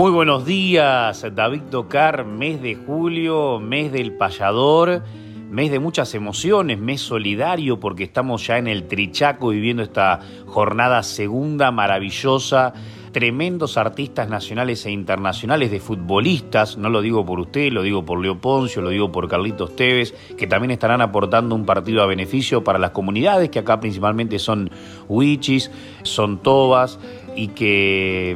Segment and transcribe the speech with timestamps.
[0.00, 5.02] Muy buenos días, David Tocar, mes de julio, mes del payador,
[5.50, 11.02] mes de muchas emociones, mes solidario porque estamos ya en el Trichaco viviendo esta jornada
[11.02, 12.72] segunda maravillosa,
[13.12, 18.22] tremendos artistas nacionales e internacionales de futbolistas, no lo digo por usted, lo digo por
[18.22, 22.64] Leo Poncio, lo digo por Carlitos Tevez, que también estarán aportando un partido a beneficio
[22.64, 24.70] para las comunidades, que acá principalmente son
[25.08, 25.70] huichis,
[26.04, 26.98] son tobas
[27.36, 28.34] y que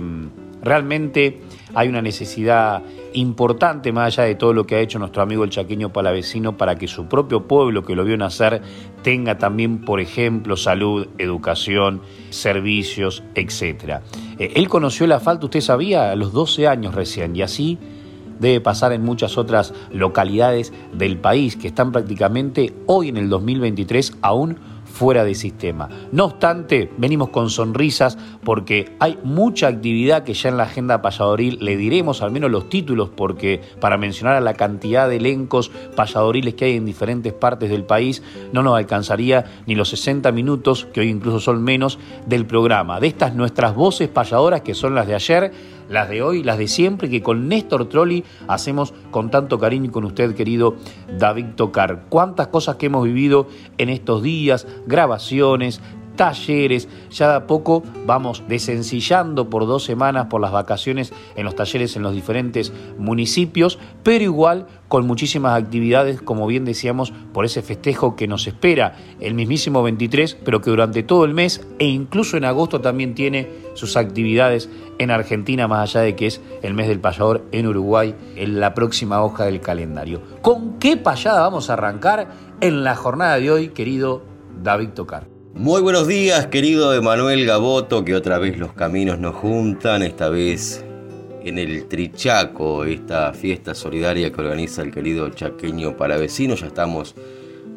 [0.65, 1.41] Realmente
[1.75, 5.51] hay una necesidad importante, más allá de todo lo que ha hecho nuestro amigo el
[5.51, 8.63] chaqueño palavecino, para que su propio pueblo que lo vio nacer
[9.03, 14.01] tenga también, por ejemplo, salud, educación, servicios, etc.
[14.39, 17.79] Eh, él conoció la falta, usted sabía, a los 12 años recién, y así
[18.39, 24.19] debe pasar en muchas otras localidades del país que están prácticamente hoy en el 2023
[24.23, 24.59] aún
[24.95, 25.89] fuera de sistema.
[26.13, 31.59] No obstante, venimos con sonrisas porque hay mucha actividad que ya en la agenda payadoril
[31.61, 36.55] le diremos al menos los títulos porque para mencionar a la cantidad de elencos payadoriles
[36.55, 38.23] que hay en diferentes partes del país
[38.53, 43.01] no nos alcanzaría ni los 60 minutos, que hoy incluso son menos, del programa.
[43.01, 45.53] De estas nuestras voces payadoras que son las de ayer,
[45.89, 49.91] las de hoy, las de siempre, que con Néstor Trolli hacemos con tanto cariño y
[49.91, 50.77] con usted, querido
[51.19, 52.05] David Tocar.
[52.09, 55.81] Cuántas cosas que hemos vivido en estos días, grabaciones,
[56.17, 56.89] talleres.
[57.11, 61.97] Ya de a poco vamos desencillando por dos semanas por las vacaciones en los talleres
[61.97, 68.17] en los diferentes municipios, pero igual con muchísimas actividades, como bien decíamos, por ese festejo
[68.17, 72.45] que nos espera el mismísimo 23, pero que durante todo el mes e incluso en
[72.45, 77.01] agosto también tiene sus actividades en Argentina, más allá de que es el mes del
[77.01, 80.21] payador en Uruguay, en la próxima hoja del calendario.
[80.43, 82.29] ¿Con qué payada vamos a arrancar
[82.61, 84.23] en la jornada de hoy, querido
[84.63, 85.34] David Tocar?
[85.57, 90.85] Muy buenos días, querido Emanuel Gaboto, que otra vez los caminos nos juntan, esta vez
[91.45, 96.61] en el Trichaco, esta fiesta solidaria que organiza el querido chaqueño para vecinos.
[96.61, 97.15] Ya estamos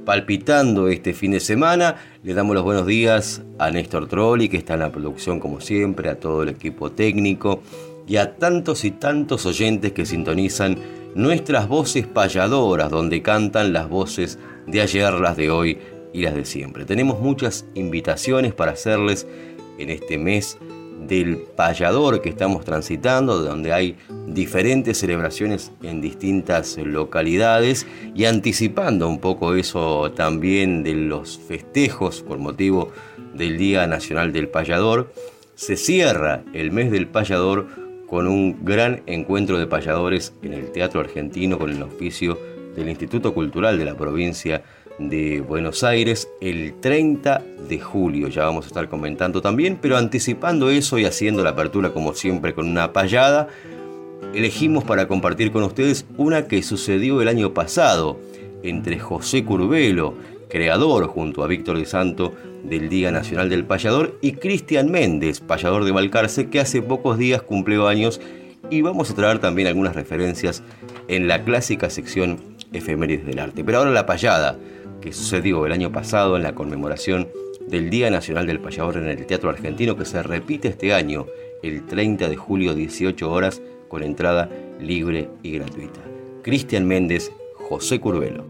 [0.06, 1.98] palpitando este fin de semana.
[2.24, 6.10] Le damos los buenos días a Néstor Trolli, que está en la producción como siempre,
[6.10, 7.62] a todo el equipo técnico
[8.08, 10.78] y a tantos y tantos oyentes que sintonizan
[11.14, 15.78] nuestras voces payadoras, donde cantan las voces de ayer, las de hoy
[16.14, 16.86] y las de siempre.
[16.86, 19.28] Tenemos muchas invitaciones para hacerles
[19.78, 20.58] en este mes
[21.08, 23.96] del payador que estamos transitando, donde hay
[24.28, 27.86] diferentes celebraciones en distintas localidades
[28.16, 32.92] y anticipando un poco eso también de los festejos por motivo
[33.34, 35.14] del Día Nacional del Payador,
[35.56, 37.68] se cierra el mes del payador
[38.08, 42.38] con un gran encuentro de payadores en el Teatro Argentino con el auspicio
[42.76, 44.64] del Instituto Cultural de la provincia
[45.00, 48.28] de Buenos Aires el 30 de julio.
[48.30, 52.54] Ya vamos a estar comentando también, pero anticipando eso y haciendo la apertura como siempre
[52.54, 53.48] con una payada,
[54.34, 58.20] elegimos para compartir con ustedes una que sucedió el año pasado
[58.64, 60.16] entre José Curvelo,
[60.50, 65.86] creador junto a Víctor de Santo del Día Nacional del Payador, y Cristian Méndez, payador
[65.86, 68.20] de Balcarce, que hace pocos días cumplió años
[68.70, 70.64] y vamos a traer también algunas referencias
[71.08, 72.40] en la clásica sección
[72.74, 73.64] efemérides del arte.
[73.64, 74.58] Pero ahora la payada
[75.02, 77.28] que sucedió el año pasado en la conmemoración
[77.68, 81.26] del Día Nacional del Payador en el Teatro Argentino que se repite este año,
[81.64, 84.50] el 30 de julio, 18 horas, con entrada
[84.80, 86.00] libre y gratuita.
[86.44, 88.46] Cristian Méndez, José Curvelo.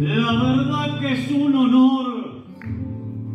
[0.00, 2.42] La verdad que es un honor,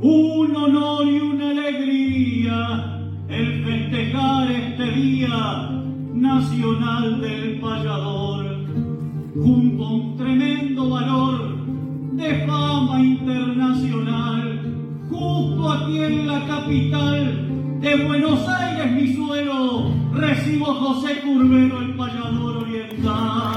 [0.01, 5.82] un honor y una alegría el festejar este Día
[6.13, 8.45] nacional del payador,
[9.35, 11.55] junto a un tremendo valor
[12.13, 14.61] de fama internacional,
[15.09, 22.57] justo aquí en la capital de Buenos Aires, mi suelo, recibo José Curbero, el payador
[22.57, 23.52] oriental.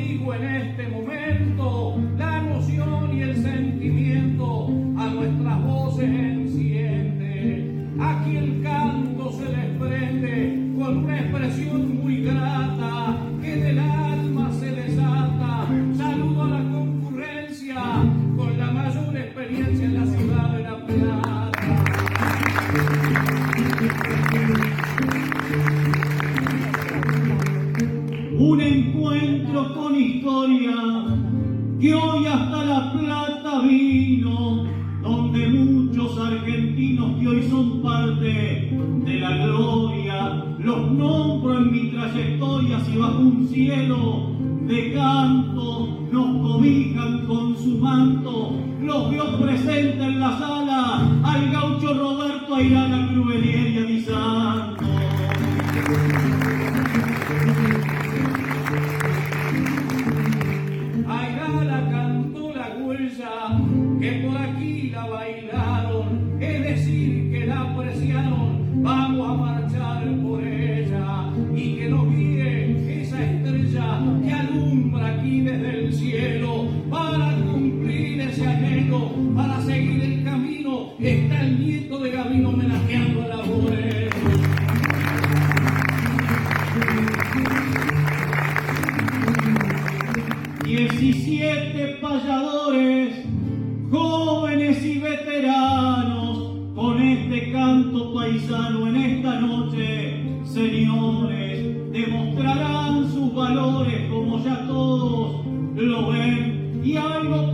[0.00, 7.74] en este momento la emoción y el sentimiento a nuestras voces enciende.
[8.00, 12.89] Aquí el canto se les prende con una expresión muy grata.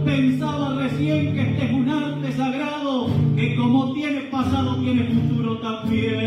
[0.06, 6.20] pensaba recién que este es un arte sagrado que como tiene pasado tiene futuro también.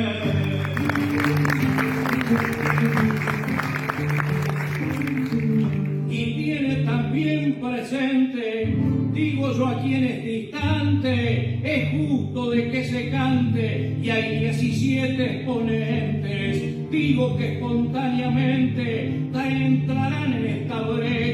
[6.09, 8.77] Y tiene también presente,
[9.13, 14.39] digo yo a quien es este distante, es justo de que se cante y hay
[14.39, 19.29] 17 exponentes, digo que espontáneamente
[19.69, 21.28] entrarán en esta breve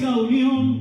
[0.00, 0.78] esa unión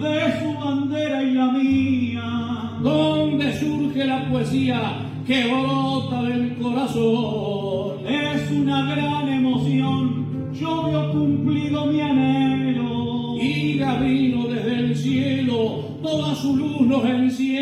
[0.00, 8.06] de su bandera y la mía, donde surge la poesía que brota del corazón.
[8.08, 13.36] Es una gran emoción, yo veo cumplido mi anhelo.
[13.38, 17.53] Y Gabino desde el cielo, toda su luz nos enciende.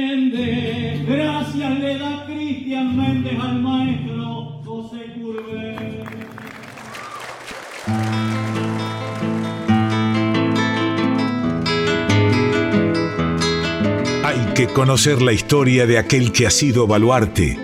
[14.74, 17.58] Conocer la historia de aquel que ha sido baluarte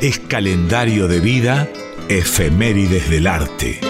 [0.00, 1.68] es calendario de vida,
[2.08, 3.80] efemérides del arte.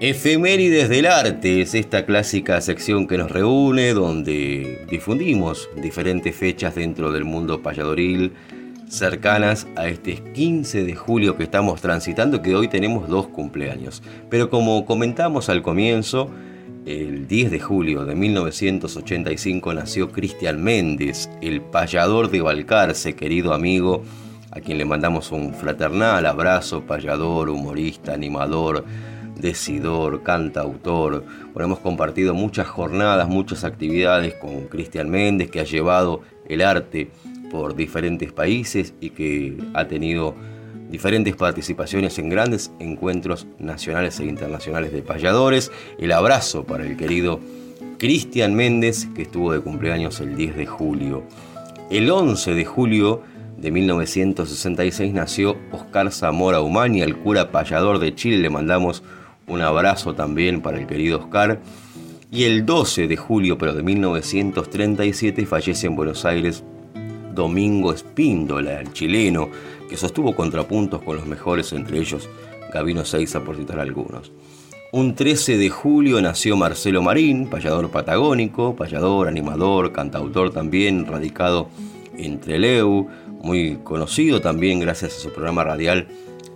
[0.00, 7.10] Efemérides del arte es esta clásica sección que nos reúne, donde difundimos diferentes fechas dentro
[7.10, 8.32] del mundo payadoril
[8.90, 14.02] cercanas a este 15 de julio que estamos transitando, que hoy tenemos dos cumpleaños.
[14.28, 16.28] Pero como comentamos al comienzo,
[16.86, 24.02] el 10 de julio de 1985 nació Cristian Méndez, el payador de Balcarce, querido amigo,
[24.50, 28.84] a quien le mandamos un fraternal abrazo, payador, humorista, animador,
[29.36, 31.24] decidor, cantautor.
[31.52, 37.12] Bueno, hemos compartido muchas jornadas, muchas actividades con Cristian Méndez, que ha llevado el arte
[37.50, 40.34] por diferentes países y que ha tenido
[40.90, 45.70] diferentes participaciones en grandes encuentros nacionales e internacionales de payadores.
[45.98, 47.40] El abrazo para el querido
[47.98, 51.22] Cristian Méndez, que estuvo de cumpleaños el 10 de julio.
[51.90, 53.22] El 11 de julio
[53.58, 58.38] de 1966 nació Oscar Zamora Humani, el cura payador de Chile.
[58.38, 59.02] Le mandamos
[59.46, 61.60] un abrazo también para el querido Oscar.
[62.32, 66.62] Y el 12 de julio, pero de 1937, fallece en Buenos Aires
[67.40, 69.48] Domingo Espíndola, el chileno,
[69.88, 72.28] que sostuvo contrapuntos con los mejores, entre ellos
[72.70, 74.30] Gabino Seiza, por citar algunos.
[74.92, 81.68] Un 13 de julio nació Marcelo Marín, payador patagónico, payador, animador, cantautor también, radicado
[82.18, 83.08] en Treleu,
[83.42, 86.08] muy conocido también gracias a su programa radial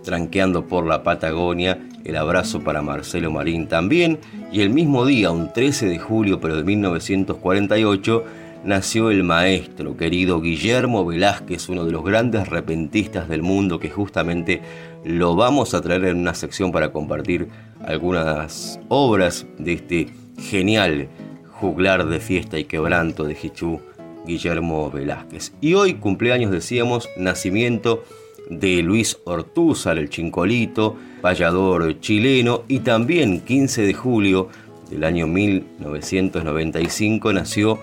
[0.03, 1.79] Tranqueando por la Patagonia.
[2.03, 4.19] El abrazo para Marcelo Marín también.
[4.51, 8.23] Y el mismo día, un 13 de julio, pero de 1948,
[8.65, 14.63] nació el maestro querido Guillermo Velázquez, uno de los grandes repentistas del mundo, que justamente
[15.03, 17.47] lo vamos a traer en una sección para compartir
[17.85, 20.07] algunas obras de este
[20.39, 21.09] genial
[21.51, 23.79] juglar de fiesta y quebranto de Hichú,
[24.25, 25.53] Guillermo Velázquez.
[25.61, 28.03] Y hoy cumpleaños decíamos, nacimiento
[28.49, 34.49] de Luis Ortúzar, el chincolito, payador chileno, y también 15 de julio
[34.89, 37.79] del año 1995 nació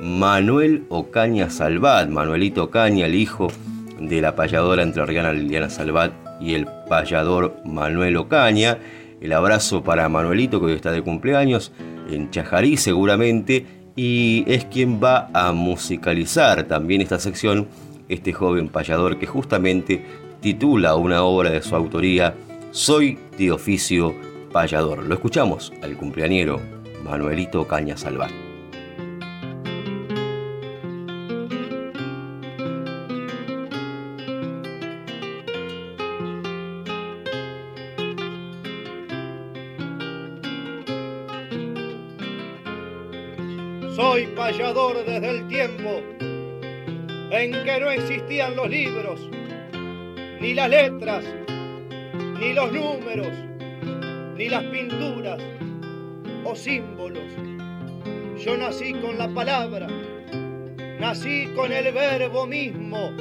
[0.00, 3.48] Manuel Ocaña Salvat, Manuelito Ocaña, el hijo
[4.00, 8.78] de la payadora entrerriana Liliana Salvat y el payador Manuel Ocaña.
[9.20, 11.72] El abrazo para Manuelito que hoy está de cumpleaños
[12.10, 17.68] en Chajarí seguramente y es quien va a musicalizar también esta sección,
[18.08, 20.02] este joven payador que justamente
[20.40, 22.34] titula una obra de su autoría,
[22.70, 24.14] Soy de oficio
[24.50, 25.04] payador.
[25.04, 26.58] Lo escuchamos al cumpleañero
[27.04, 28.49] Manuelito Ocaña Salvat.
[44.00, 46.00] Soy payador desde el tiempo
[47.30, 49.28] en que no existían los libros,
[50.40, 51.22] ni las letras,
[52.40, 53.28] ni los números,
[54.38, 55.38] ni las pinturas
[56.44, 57.30] o símbolos.
[58.42, 59.86] Yo nací con la palabra,
[60.98, 63.12] nací con el verbo mismo.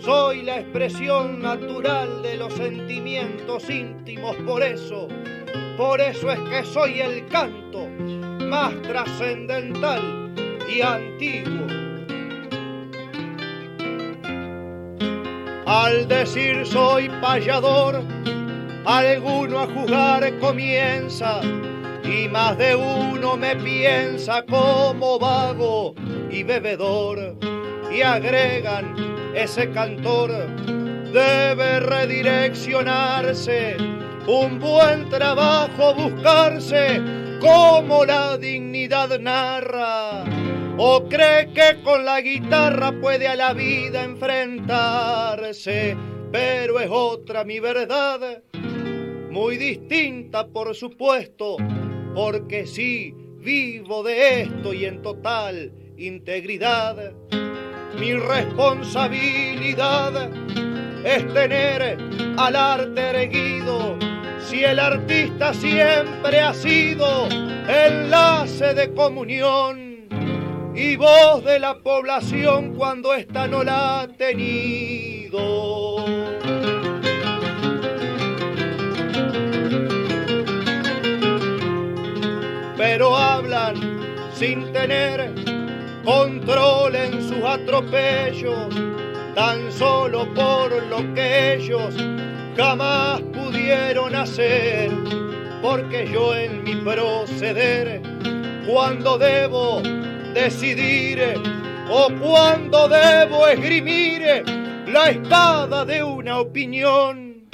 [0.00, 5.08] Soy la expresión natural de los sentimientos íntimos, por eso,
[5.78, 7.59] por eso es que soy el canto
[8.50, 10.34] más trascendental
[10.68, 11.68] y antiguo.
[15.66, 18.02] Al decir soy payador,
[18.84, 21.40] alguno a jugar comienza
[22.02, 25.94] y más de uno me piensa como vago
[26.28, 27.36] y bebedor
[27.92, 28.96] y agregan
[29.32, 30.32] ese cantor
[31.12, 33.76] debe redireccionarse
[34.26, 40.24] un buen trabajo buscarse como la dignidad narra.
[40.76, 45.96] O cree que con la guitarra puede a la vida enfrentarse,
[46.30, 48.42] pero es otra mi verdad,
[49.30, 51.56] muy distinta por supuesto,
[52.14, 57.12] porque sí vivo de esto y en total integridad.
[57.98, 60.30] Mi responsabilidad
[61.04, 61.98] es tener
[62.38, 63.98] al arte erguido
[64.48, 67.28] si el artista siempre ha sido
[67.68, 70.08] enlace de comunión
[70.74, 76.04] y voz de la población cuando ésta no la ha tenido.
[82.76, 83.76] Pero hablan
[84.34, 85.34] sin tener
[86.04, 88.74] control en sus atropellos,
[89.34, 91.94] tan solo por lo que ellos
[92.56, 93.22] jamás
[93.70, 94.90] pudieron hacer,
[95.62, 98.02] porque yo en mi proceder,
[98.66, 99.80] cuando debo
[100.34, 101.20] decidir
[101.88, 104.42] o cuando debo esgrimir
[104.88, 107.48] la espada de una opinión,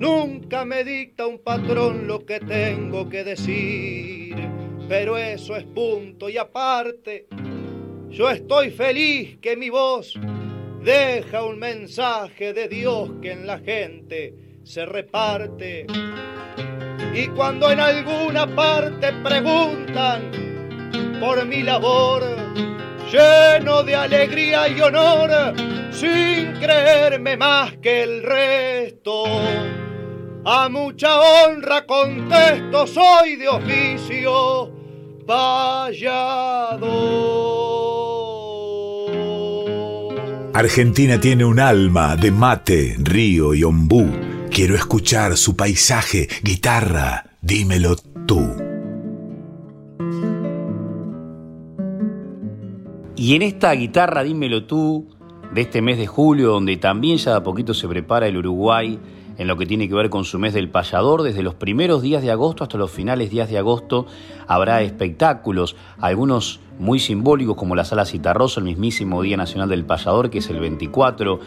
[0.00, 4.34] nunca me dicta un patrón lo que tengo que decir,
[4.88, 7.28] pero eso es punto y aparte.
[8.10, 10.18] Yo estoy feliz que mi voz
[10.82, 15.86] deja un mensaje de Dios que en la gente se reparte.
[17.14, 20.30] Y cuando en alguna parte preguntan
[21.20, 22.22] por mi labor,
[23.10, 25.54] lleno de alegría y honor,
[25.92, 29.24] sin creerme más que el resto.
[30.44, 34.72] A mucha honra contesto, soy de oficio
[35.26, 36.86] payador.
[40.52, 44.35] Argentina tiene un alma de mate, río y ombú.
[44.50, 48.40] Quiero escuchar su paisaje, guitarra, dímelo tú.
[53.16, 55.08] Y en esta guitarra, dímelo tú,
[55.52, 58.98] de este mes de julio, donde también ya de a poquito se prepara el Uruguay
[59.38, 62.22] en lo que tiene que ver con su mes del payador, desde los primeros días
[62.22, 64.06] de agosto hasta los finales días de agosto
[64.46, 70.30] habrá espectáculos, algunos muy simbólicos como la Sala Citarrosa, el mismísimo Día Nacional del Payador,
[70.30, 71.40] que es el 24,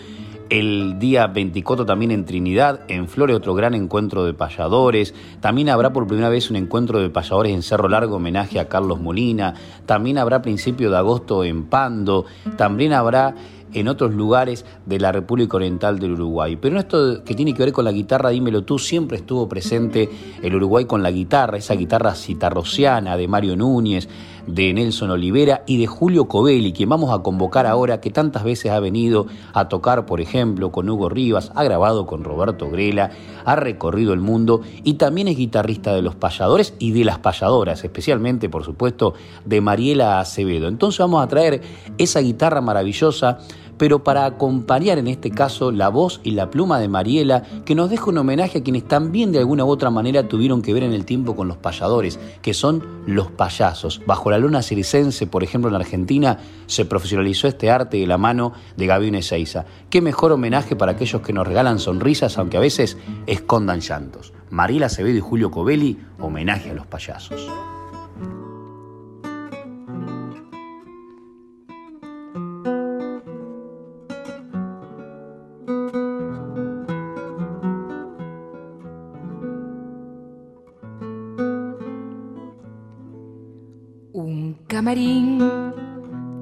[0.50, 5.14] el día 24 también en Trinidad, en Flores, otro gran encuentro de payadores.
[5.42, 9.00] También habrá por primera vez un encuentro de payadores en Cerro Largo, homenaje a Carlos
[9.00, 9.54] Molina.
[9.86, 12.26] También habrá principio de agosto en Pando.
[12.58, 13.36] También habrá
[13.74, 16.58] en otros lugares de la República Oriental del Uruguay.
[16.58, 20.10] Pero esto que tiene que ver con la guitarra, dímelo tú, siempre estuvo presente
[20.42, 24.08] el Uruguay con la guitarra, esa guitarra citarrociana de Mario Núñez,
[24.48, 28.72] de Nelson Olivera y de Julio Covelli, quien vamos a convocar ahora, que tantas veces
[28.72, 33.12] ha venido a tocar, por ejemplo, con Hugo Rivas, ha grabado con Roberto Grela,
[33.46, 37.84] ha recorrido el mundo y también es guitarrista de los payadores y de las payadoras,
[37.84, 39.14] especialmente, por supuesto,
[39.46, 40.68] de Mariela Acevedo.
[40.68, 41.62] Entonces vamos a traer
[41.98, 43.40] esa guitarra maravillosa
[43.80, 47.90] pero para acompañar en este caso la voz y la pluma de Mariela, que nos
[47.90, 50.94] deja un homenaje a quienes también de alguna u otra manera tuvieron que ver en
[50.94, 54.02] el tiempo con los payadores, que son los payasos.
[54.06, 58.52] Bajo la luna ciricense, por ejemplo, en Argentina, se profesionalizó este arte de la mano
[58.76, 59.66] de Gabriel Ezeiza.
[59.90, 64.34] Qué mejor homenaje para aquellos que nos regalan sonrisas, aunque a veces escondan llantos.
[64.50, 67.48] Mariela Acevedo y Julio Covelli, homenaje a los payasos.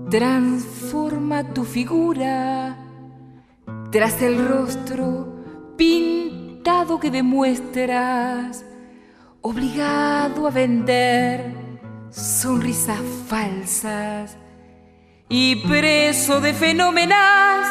[0.09, 2.77] Transforma tu figura
[3.91, 5.43] tras el rostro
[5.75, 8.63] pintado que demuestras,
[9.41, 11.53] obligado a vender
[12.09, 14.37] sonrisas falsas
[15.27, 17.67] y preso de fenómenas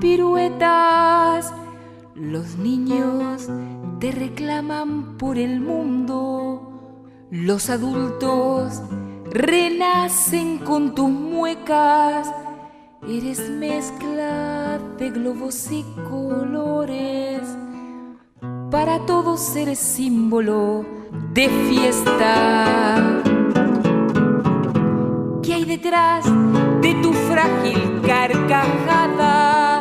[0.00, 1.52] piruetas.
[2.14, 3.48] Los niños
[3.98, 8.82] te reclaman por el mundo, los adultos
[9.30, 12.32] renacen con tus muecas.
[13.08, 17.42] Eres mezcla de globos y colores.
[18.70, 20.84] Para todos eres símbolo
[21.32, 23.22] de fiesta.
[25.42, 26.24] ¿Qué hay detrás
[26.82, 29.80] de tu frágil carcajada?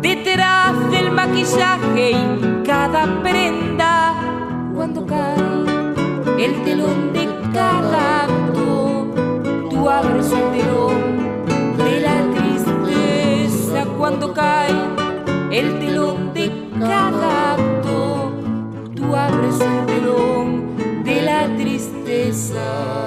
[0.00, 4.14] Detrás del maquillaje y cada prenda.
[4.74, 5.36] Cuando cae
[6.38, 8.41] el telón de cada
[9.90, 14.70] el telón de la tristeza cuando cae
[15.50, 18.32] el telón de cada acto.
[18.94, 23.06] El telón de la tristeza.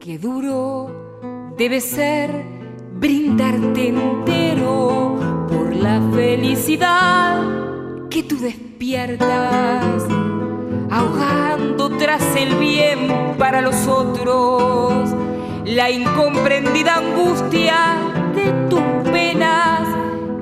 [0.00, 2.44] Qué duro debe ser
[2.98, 5.25] brindarte entero
[5.82, 7.42] la felicidad
[8.10, 10.04] que tú despiertas,
[10.90, 15.10] ahogando tras el bien para los otros,
[15.64, 17.96] la incomprendida angustia
[18.34, 19.88] de tus penas,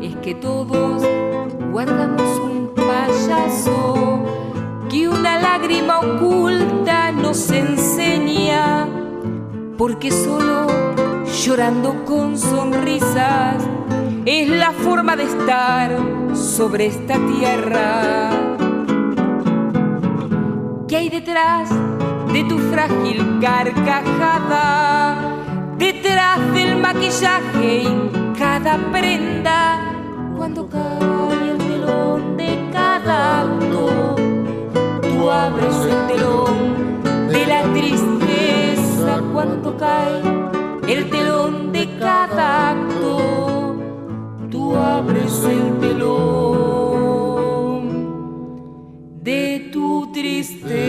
[0.01, 1.03] es que todos
[1.73, 4.25] guardamos un payaso
[4.89, 8.87] que una lágrima oculta nos enseña,
[9.77, 10.67] porque solo
[11.45, 13.57] llorando con sonrisas
[14.27, 15.99] es la forma de estar
[16.35, 18.31] sobre esta tierra.
[20.89, 21.69] ¿Qué hay detrás
[22.33, 25.17] de tu frágil carcajada?
[25.77, 29.93] Detrás del maquillaje y cada prenda,
[30.37, 34.17] cuando cae el telón de cada acto,
[35.03, 40.23] tú abres el telón de la tristeza cuando cae
[40.89, 43.54] el telón de cada acto
[44.65, 46.15] tú abres el telón
[49.23, 50.85] de tu tristeza.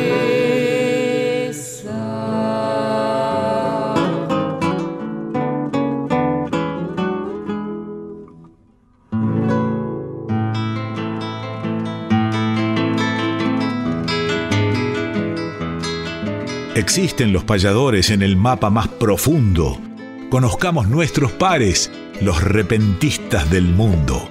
[16.75, 19.94] Existen los payadores en el mapa más profundo
[20.35, 24.29] Conozcamos nuestros pares, los repentistas del mundo.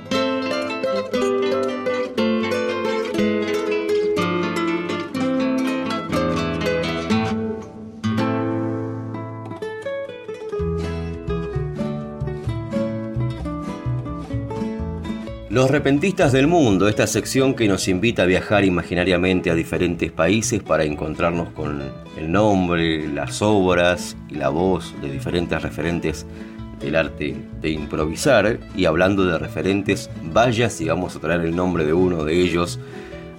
[15.48, 20.62] Los repentistas del mundo, esta sección que nos invita a viajar imaginariamente a diferentes países
[20.62, 26.26] para encontrarnos con el nombre, las obras y la voz de diferentes referentes
[26.80, 28.58] del arte de improvisar.
[28.76, 32.78] Y hablando de referentes, vaya si vamos a traer el nombre de uno de ellos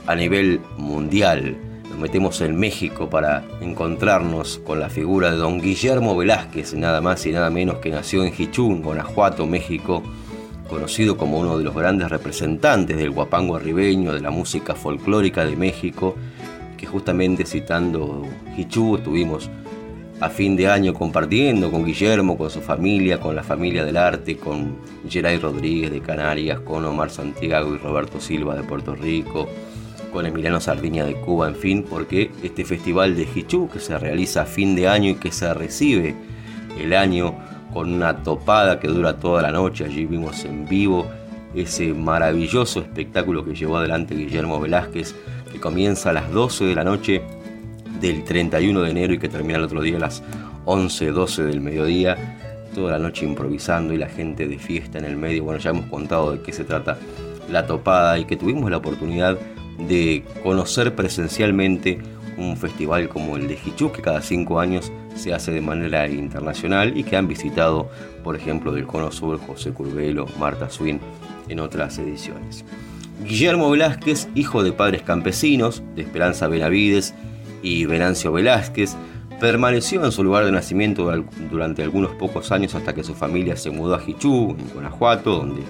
[0.07, 1.55] a nivel mundial.
[1.89, 7.25] Nos metemos en México para encontrarnos con la figura de don Guillermo Velázquez, nada más
[7.25, 10.03] y nada menos que nació en Hichún, Guanajuato, México
[10.69, 15.55] conocido como uno de los grandes representantes del guapango arribeño, de la música folclórica de
[15.55, 16.15] México,
[16.75, 19.49] que justamente citando Hichú estuvimos
[20.19, 24.37] a fin de año compartiendo con Guillermo, con su familia, con la familia del arte,
[24.37, 24.77] con
[25.09, 29.47] Geray Rodríguez de Canarias, con Omar Santiago y Roberto Silva de Puerto Rico,
[30.13, 34.43] con Emiliano Sardiña de Cuba, en fin, porque este festival de Hichú que se realiza
[34.43, 36.15] a fin de año y que se recibe
[36.79, 37.35] el año
[37.73, 39.83] con una topada que dura toda la noche.
[39.83, 41.05] Allí vimos en vivo
[41.53, 45.13] ese maravilloso espectáculo que llevó adelante Guillermo Velázquez,
[45.51, 47.21] que comienza a las 12 de la noche
[47.99, 50.23] del 31 de enero y que termina el otro día a las
[50.65, 52.17] 11, 12 del mediodía,
[52.73, 55.43] toda la noche improvisando y la gente de fiesta en el medio.
[55.43, 56.97] Bueno, ya hemos contado de qué se trata
[57.49, 59.37] la topada y que tuvimos la oportunidad
[59.77, 61.99] de conocer presencialmente
[62.37, 66.97] un festival como el de Hichú, que cada cinco años se hace de manera internacional
[66.97, 67.89] y que han visitado,
[68.23, 70.99] por ejemplo, del Cono Sur, José Curbelo, Marta Swin,
[71.47, 72.65] en otras ediciones.
[73.23, 77.13] Guillermo Velázquez, hijo de padres campesinos, de Esperanza Benavides
[77.63, 78.95] y Venancio Velázquez,
[79.39, 81.11] permaneció en su lugar de nacimiento
[81.49, 85.63] durante algunos pocos años hasta que su familia se mudó a Hichú, en Guanajuato, donde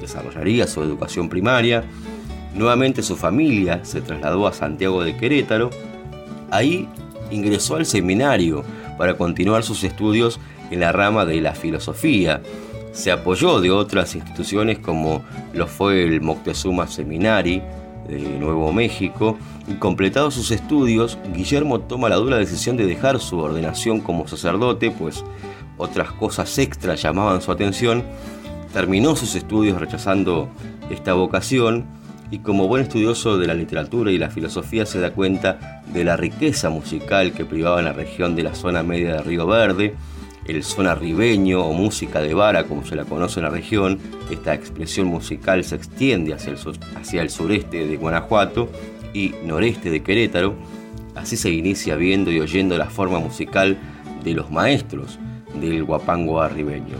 [0.00, 1.84] desarrollaría su educación primaria.
[2.54, 5.70] Nuevamente su familia se trasladó a Santiago de Querétaro.
[6.50, 6.88] Ahí
[7.30, 8.64] ingresó al seminario
[8.98, 12.40] para continuar sus estudios en la rama de la filosofía.
[12.96, 17.62] Se apoyó de otras instituciones como lo fue el Moctezuma Seminari
[18.08, 19.36] de Nuevo México
[19.68, 24.90] y completados sus estudios, Guillermo toma la dura decisión de dejar su ordenación como sacerdote,
[24.90, 25.22] pues
[25.76, 28.02] otras cosas extras llamaban su atención.
[28.72, 30.48] Terminó sus estudios rechazando
[30.88, 31.84] esta vocación
[32.30, 36.16] y como buen estudioso de la literatura y la filosofía se da cuenta de la
[36.16, 39.94] riqueza musical que privaba la región de la zona media de Río Verde,
[40.48, 43.98] el zona ribeño o música de vara como se la conoce en la región,
[44.30, 46.58] esta expresión musical se extiende hacia el,
[46.96, 48.68] hacia el sureste de Guanajuato
[49.12, 50.54] y noreste de Querétaro,
[51.14, 53.78] así se inicia viendo y oyendo la forma musical
[54.22, 55.18] de los maestros
[55.60, 56.96] del guapango arribeño.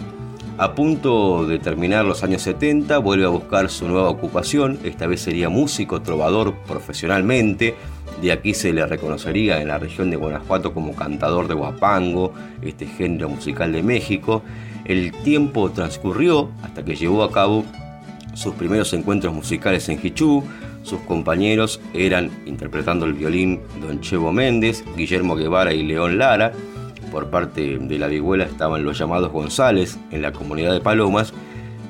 [0.59, 5.21] A punto de terminar los años 70, vuelve a buscar su nueva ocupación, esta vez
[5.21, 7.75] sería músico, trovador profesionalmente,
[8.21, 12.87] de aquí se le reconocería en la región de Guanajuato como cantador de guapango, este
[12.87, 14.43] género musical de México.
[14.85, 17.65] El tiempo transcurrió hasta que llevó a cabo
[18.35, 20.43] sus primeros encuentros musicales en Hichú.
[20.83, 26.53] Sus compañeros eran, interpretando el violín, Don Chevo Méndez, Guillermo Guevara y León Lara
[27.11, 31.33] por parte de la vihuela estaban los llamados González en la comunidad de Palomas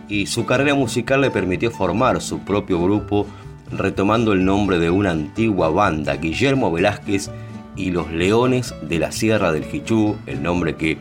[0.08, 3.26] y su carrera musical le permitió formar su propio grupo
[3.70, 7.30] retomando el nombre de una antigua banda, Guillermo Velázquez
[7.76, 10.98] y los Leones de la Sierra del Jichú, el nombre que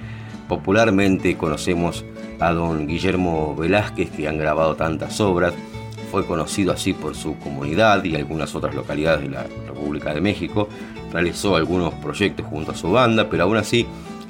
[0.48, 2.06] popularmente conocemos
[2.40, 5.54] a don Guillermo Velázquez, que han grabado tantas obras,
[6.12, 10.68] fue conocido así por su comunidad y algunas otras localidades de la República de México,
[11.12, 13.86] realizó algunos proyectos junto a su banda, pero aún así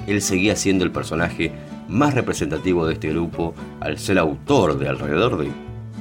[0.06, 1.52] él seguía siendo el personaje
[1.88, 5.50] más representativo de este grupo al ser autor de alrededor de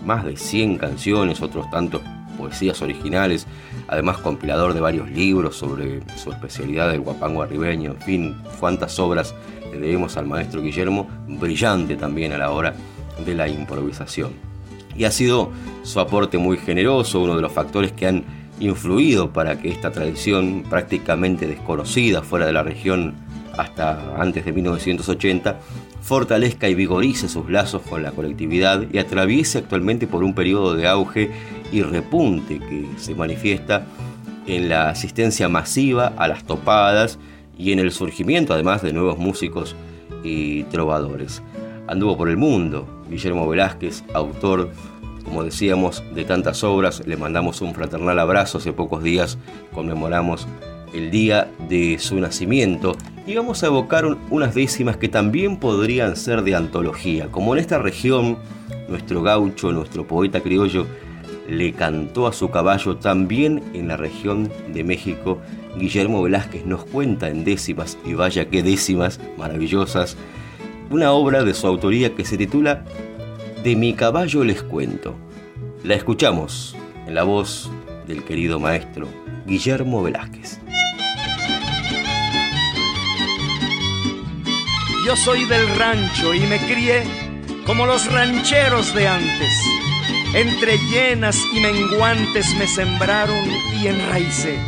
[0.05, 2.01] más de 100 canciones, otros tantos
[2.45, 3.47] poesías originales,
[3.87, 9.33] además compilador de varios libros sobre su especialidad del guapango arribeño, en fin, cuántas obras
[9.71, 12.75] le debemos al maestro Guillermo, brillante también a la hora
[13.25, 14.33] de la improvisación.
[14.95, 15.49] Y ha sido
[15.81, 18.23] su aporte muy generoso, uno de los factores que han
[18.59, 23.15] influido para que esta tradición prácticamente desconocida fuera de la región
[23.57, 25.59] hasta antes de 1980
[26.05, 30.87] fortalezca y vigorice sus lazos con la colectividad y atraviese actualmente por un periodo de
[30.87, 31.31] auge
[31.71, 33.85] y repunte que se manifiesta
[34.47, 37.19] en la asistencia masiva a las topadas
[37.57, 39.75] y en el surgimiento además de nuevos músicos
[40.23, 41.41] y trovadores.
[41.87, 44.71] Anduvo por el mundo, Guillermo Velázquez, autor
[45.25, 47.05] como decíamos, de tantas obras.
[47.05, 48.59] Le mandamos un fraternal abrazo.
[48.59, 49.37] Hace pocos días
[49.73, 50.47] conmemoramos
[50.93, 52.95] el día de su nacimiento
[53.27, 57.27] y vamos a evocar unas décimas que también podrían ser de antología.
[57.31, 58.37] Como en esta región,
[58.87, 60.85] nuestro gaucho, nuestro poeta criollo,
[61.47, 65.39] le cantó a su caballo también en la región de México.
[65.77, 70.17] Guillermo Velázquez nos cuenta en décimas, y vaya qué décimas maravillosas,
[70.89, 72.85] una obra de su autoría que se titula
[73.63, 75.15] De mi caballo les cuento.
[75.83, 76.75] La escuchamos
[77.07, 77.71] en la voz
[78.07, 79.07] del querido maestro
[79.45, 80.59] Guillermo Velázquez.
[85.05, 87.03] Yo soy del rancho y me crié
[87.65, 89.84] como los rancheros de antes.
[90.35, 93.49] Entre llenas y menguantes me sembraron
[93.81, 94.59] y enraicé.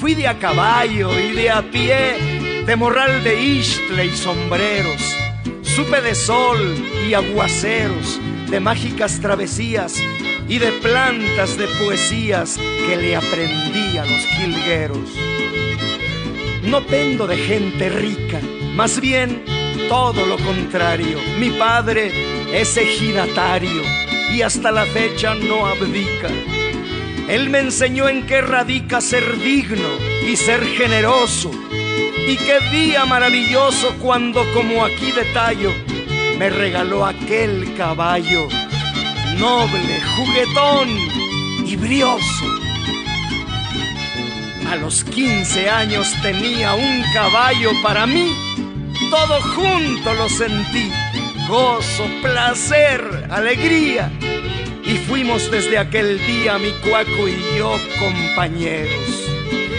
[0.00, 5.14] Fui de a caballo y de a pie, de morral de istle y sombreros.
[5.60, 10.02] Supe de sol y aguaceros, de mágicas travesías
[10.48, 15.10] y de plantas de poesías que le aprendí a los jilgueros.
[16.62, 18.40] No pendo de gente rica,
[18.74, 19.44] más bien
[19.90, 21.18] todo lo contrario.
[21.38, 22.10] Mi padre
[22.50, 26.28] es ejidatario y hasta la fecha no abdica.
[27.28, 29.88] Él me enseñó en qué radica ser digno
[30.26, 31.50] y ser generoso.
[32.28, 35.72] Y qué día maravilloso cuando, como aquí detallo,
[36.38, 38.48] me regaló aquel caballo
[39.38, 40.88] noble, juguetón
[41.66, 42.46] y brioso.
[44.70, 48.34] A los 15 años tenía un caballo para mí,
[49.10, 50.90] todo junto lo sentí,
[51.48, 54.10] gozo, placer, alegría.
[54.84, 59.30] Y fuimos desde aquel día mi cuaco y yo compañeros.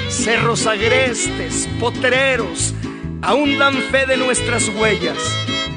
[0.09, 2.73] Cerros agrestes, potreros,
[3.21, 5.17] aún dan fe de nuestras huellas.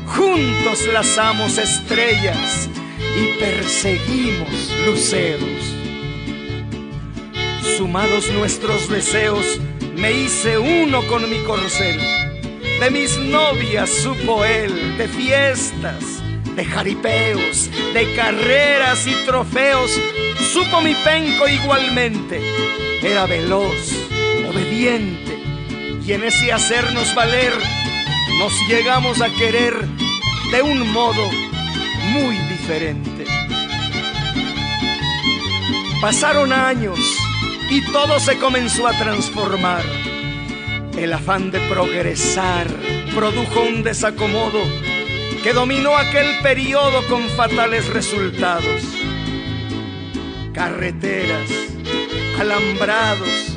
[0.07, 2.69] Juntos lazamos estrellas
[3.17, 5.77] y perseguimos luceros.
[7.77, 9.61] Sumados nuestros deseos,
[9.97, 11.99] me hice uno con mi corcel.
[12.81, 16.20] De mis novias supo él, de fiestas,
[16.57, 19.91] de jaripeos, de carreras y trofeos,
[20.53, 22.41] supo mi penco igualmente.
[23.03, 23.93] Era veloz,
[24.49, 25.39] obediente,
[26.05, 27.53] y en ese hacernos valer,
[28.39, 29.75] nos llegamos a querer
[30.53, 31.29] de un modo
[32.13, 33.25] muy diferente.
[36.01, 36.99] Pasaron años
[37.71, 39.85] y todo se comenzó a transformar.
[40.97, 42.67] El afán de progresar
[43.15, 44.63] produjo un desacomodo
[45.43, 48.83] que dominó aquel periodo con fatales resultados.
[50.53, 51.51] Carreteras,
[52.39, 53.57] alambrados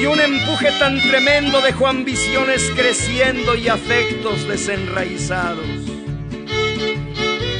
[0.00, 5.88] y un empuje tan tremendo dejó ambiciones creciendo y afectos desenraizados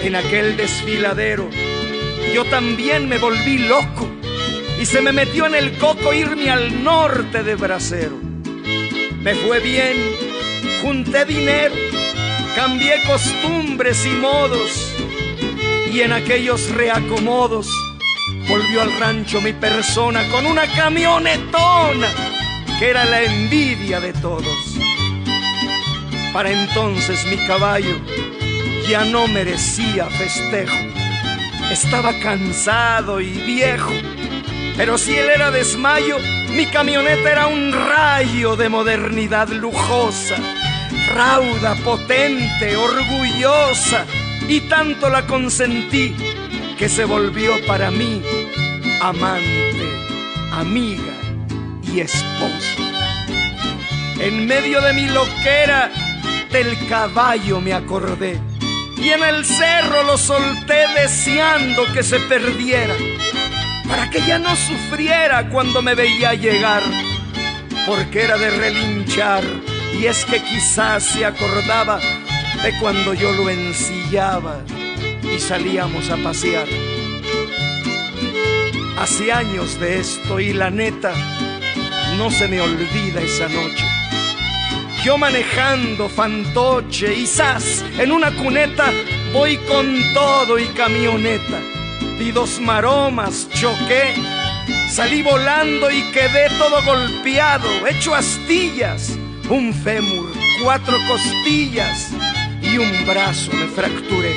[0.09, 1.51] en aquel desfiladero,
[2.33, 4.09] yo también me volví loco
[4.81, 8.17] y se me metió en el coco irme al norte de Bracero.
[9.21, 9.97] Me fue bien,
[10.83, 11.75] junté dinero,
[12.59, 14.93] cambié costumbres y modos
[15.93, 17.71] y en aquellos reacomodos
[18.49, 22.09] volvió al rancho mi persona con una camionetona
[22.81, 24.77] que era la envidia de todos.
[26.33, 27.95] Para entonces mi caballo
[28.89, 30.75] ya no merecía festejo.
[31.71, 33.93] Estaba cansado y viejo,
[34.77, 36.17] pero si él era desmayo,
[36.51, 40.35] mi camioneta era un rayo de modernidad lujosa,
[41.15, 44.05] rauda, potente, orgullosa,
[44.49, 46.15] y tanto la consentí
[46.79, 48.23] que se volvió para mí
[49.01, 49.89] amante,
[50.53, 51.15] amiga
[51.93, 52.77] y esposa.
[54.21, 55.91] En medio de mi loquera,
[56.51, 58.41] del caballo me acordé
[58.97, 62.95] y en el cerro lo solté deseando que se perdiera,
[63.87, 66.83] para que ya no sufriera cuando me veía llegar,
[67.87, 69.45] porque era de relinchar
[69.95, 72.01] y es que quizás se acordaba
[72.63, 74.61] de cuando yo lo ensillaba
[75.23, 76.67] y salíamos a pasear.
[78.99, 81.13] Hace años de esto y la neta,
[82.17, 83.85] no se me olvida esa noche
[85.05, 88.93] yo manejando fantoche y sas en una cuneta,
[89.33, 91.61] voy con todo y camioneta.
[92.19, 94.15] Di dos maromas, choqué,
[94.91, 99.17] salí volando y quedé todo golpeado, hecho astillas,
[99.51, 100.31] un fémur,
[100.63, 102.11] cuatro costillas
[102.63, 104.35] y un brazo me fracturé.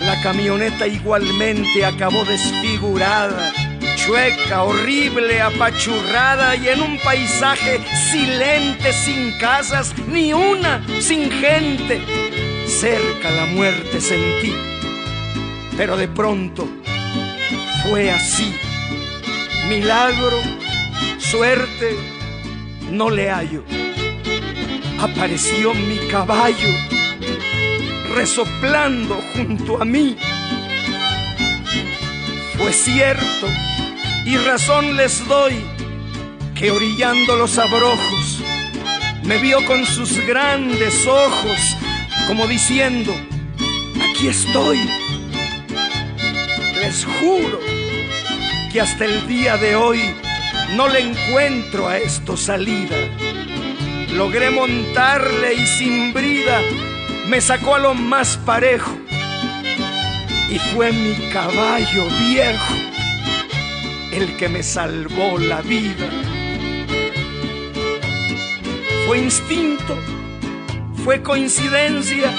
[0.00, 3.52] La camioneta igualmente acabó desfigurada
[3.96, 12.00] chueca, horrible, apachurrada y en un paisaje silente, sin casas, ni una, sin gente.
[12.68, 14.54] Cerca la muerte sentí,
[15.76, 16.68] pero de pronto
[17.82, 18.54] fue así.
[19.68, 20.40] Milagro,
[21.18, 21.96] Suerte
[22.90, 23.64] no le hallo.
[25.00, 26.68] Apareció mi caballo
[28.14, 30.16] resoplando junto a mí.
[32.56, 33.48] Fue cierto
[34.24, 35.54] y razón les doy
[36.54, 38.42] que orillando los abrojos
[39.22, 41.76] me vio con sus grandes ojos
[42.26, 43.14] como diciendo,
[44.10, 44.78] aquí estoy.
[46.80, 47.60] Les juro
[48.72, 50.14] que hasta el día de hoy
[50.74, 52.96] no le encuentro a esto salida.
[54.12, 56.60] Logré montarle y sin brida
[57.28, 58.96] me sacó a lo más parejo
[60.50, 62.74] y fue mi caballo viejo
[64.12, 66.08] el que me salvó la vida.
[69.06, 69.96] Fue instinto,
[71.04, 72.32] fue coincidencia,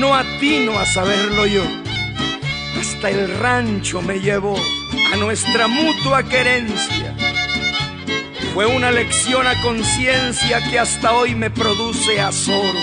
[0.00, 1.62] no atino a saberlo yo.
[2.80, 4.56] Hasta el rancho me llevó
[5.12, 7.14] a nuestra mutua querencia.
[8.54, 12.80] Fue una lección a conciencia que hasta hoy me produce azoro.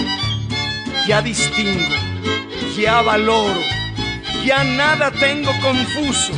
[1.07, 1.95] Ya distingo,
[2.77, 3.59] ya valoro,
[4.45, 6.33] ya nada tengo confuso.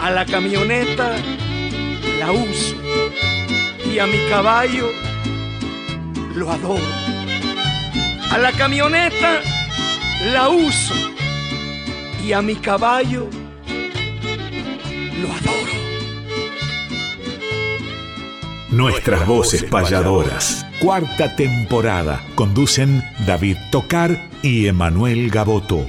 [0.00, 1.16] A la camioneta
[2.18, 2.76] la uso
[3.92, 4.90] y a mi caballo
[6.34, 7.06] lo adoro.
[8.30, 9.40] A la camioneta
[10.32, 10.94] la uso
[12.24, 13.28] y a mi caballo
[15.20, 15.72] lo adoro.
[18.70, 20.66] Nuestras voces payadoras.
[20.80, 22.22] Cuarta temporada.
[22.34, 25.86] Conducen David Tocar y Emanuel Gaboto.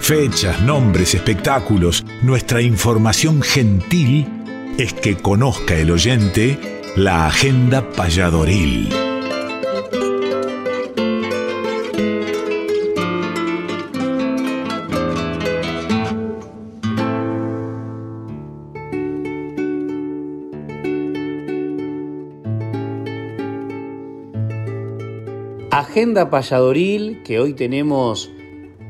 [0.00, 2.04] Fechas, nombres, espectáculos.
[2.22, 4.26] Nuestra información gentil
[4.78, 6.58] es que conozca el oyente
[6.96, 9.01] la agenda payadoril.
[25.92, 28.32] Agenda payadoril que hoy tenemos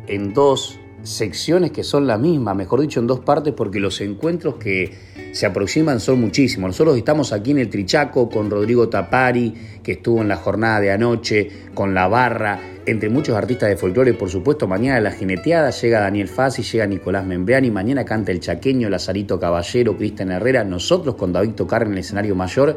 [0.06, 4.54] en dos secciones que son la misma, mejor dicho en dos partes porque los encuentros
[4.54, 4.94] que
[5.32, 6.68] se aproximan son muchísimos.
[6.68, 10.92] Nosotros estamos aquí en el Trichaco con Rodrigo Tapari, que estuvo en la jornada de
[10.92, 14.68] anoche, con La Barra, entre muchos artistas de folclore, por supuesto.
[14.68, 19.96] Mañana la jineteada llega Daniel Fassi, llega Nicolás Membreani, mañana canta el Chaqueño, Lazarito Caballero,
[19.96, 22.76] Cristian Herrera, nosotros con David Tocar en el escenario mayor.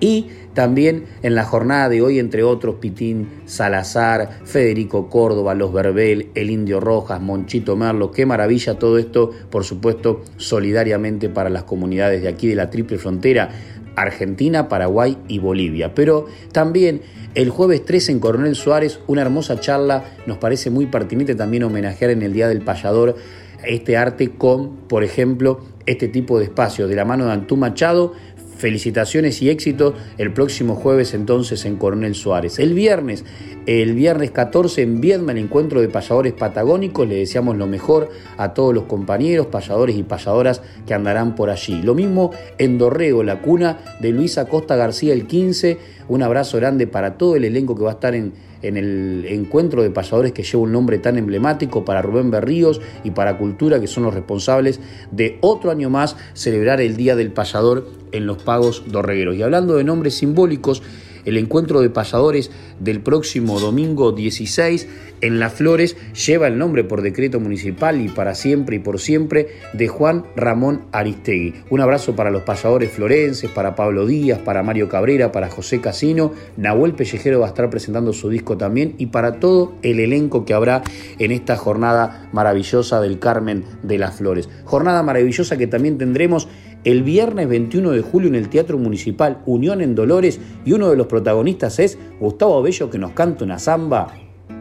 [0.00, 6.30] Y también en la jornada de hoy, entre otros, Pitín Salazar, Federico Córdoba, Los Verbel,
[6.34, 12.22] El Indio Rojas, Monchito Merlo, qué maravilla todo esto, por supuesto, solidariamente para las comunidades
[12.22, 13.50] de aquí de la Triple Frontera,
[13.96, 15.94] Argentina, Paraguay y Bolivia.
[15.94, 17.02] Pero también
[17.34, 22.10] el jueves 13 en Coronel Suárez, una hermosa charla, nos parece muy pertinente también homenajear
[22.10, 23.16] en el Día del Payador
[23.64, 28.12] este arte con, por ejemplo, este tipo de espacios, de la mano de Antú Machado,
[28.56, 32.58] Felicitaciones y éxito el próximo jueves entonces en Coronel Suárez.
[32.58, 33.24] El viernes,
[33.66, 37.06] el viernes 14 en Viedma, el encuentro de payadores patagónicos.
[37.06, 41.82] Le deseamos lo mejor a todos los compañeros, payadores y payadoras que andarán por allí.
[41.82, 45.78] Lo mismo en Dorrego, la cuna de Luisa Costa García el 15.
[46.08, 48.32] Un abrazo grande para todo el elenco que va a estar en,
[48.66, 53.10] en el encuentro de payadores que lleva un nombre tan emblemático para Rubén Berríos y
[53.10, 57.88] para Cultura, que son los responsables de otro año más celebrar el Día del Payador
[58.12, 59.36] en los pagos dorregueros.
[59.36, 60.82] Y hablando de nombres simbólicos,
[61.26, 64.88] el encuentro de payadores del próximo domingo 16
[65.20, 69.48] en Las Flores lleva el nombre por decreto municipal y para siempre y por siempre
[69.72, 71.54] de Juan Ramón Aristegui.
[71.70, 76.32] Un abrazo para los payadores florenses, para Pablo Díaz, para Mario Cabrera, para José Casino.
[76.56, 80.54] Nahuel Pellejero va a estar presentando su disco también y para todo el elenco que
[80.54, 80.82] habrá
[81.18, 84.48] en esta jornada maravillosa del Carmen de las Flores.
[84.64, 86.48] Jornada maravillosa que también tendremos
[86.86, 90.96] el viernes 21 de julio en el Teatro Municipal Unión en Dolores y uno de
[90.96, 94.14] los protagonistas es Gustavo Bello que nos canta una samba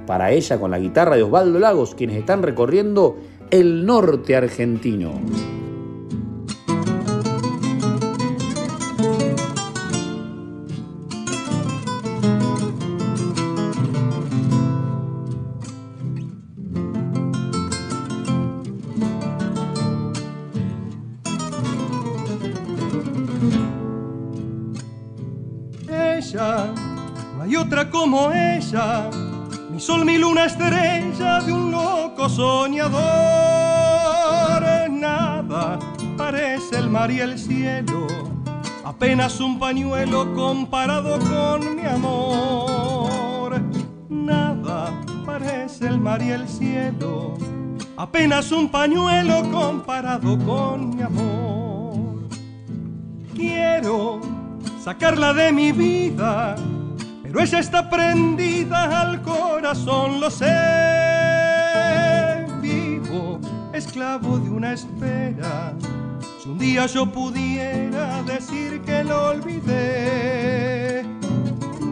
[0.08, 3.16] para ella con la guitarra de Osvaldo Lagos, quienes están recorriendo
[3.52, 5.22] el norte argentino.
[29.70, 33.00] Mi sol, mi luna, estrella de un loco soñador.
[34.90, 35.78] Nada
[36.18, 38.08] parece el mar y el cielo,
[38.84, 43.62] apenas un pañuelo comparado con mi amor.
[44.10, 44.92] Nada
[45.26, 47.38] parece el mar y el cielo,
[47.98, 52.28] apenas un pañuelo comparado con mi amor.
[53.36, 54.22] Quiero
[54.84, 56.56] sacarla de mi vida,
[57.36, 60.46] pero ella está prendida al corazón, lo sé.
[62.62, 63.42] Vivo
[63.74, 65.74] esclavo de una espera.
[66.42, 71.04] Si un día yo pudiera decir que lo olvidé,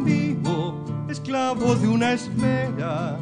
[0.05, 3.17] vivo esclavo de una espera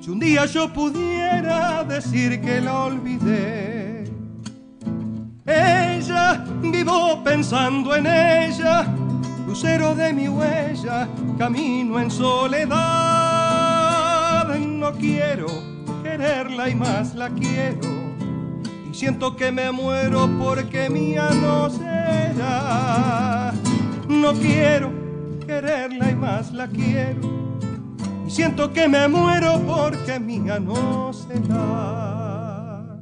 [0.00, 4.04] si un día yo pudiera decir que la olvidé,
[5.44, 8.86] ella, vivo pensando en ella,
[9.48, 12.76] lucero de mi huella, camino en soledad.
[14.58, 15.46] No quiero
[16.02, 17.88] quererla y más la quiero.
[18.90, 23.54] Y siento que me muero porque mía no será.
[24.06, 24.92] No quiero
[25.46, 27.38] quererla y más la quiero
[28.28, 33.00] y siento que me muero porque mía no será.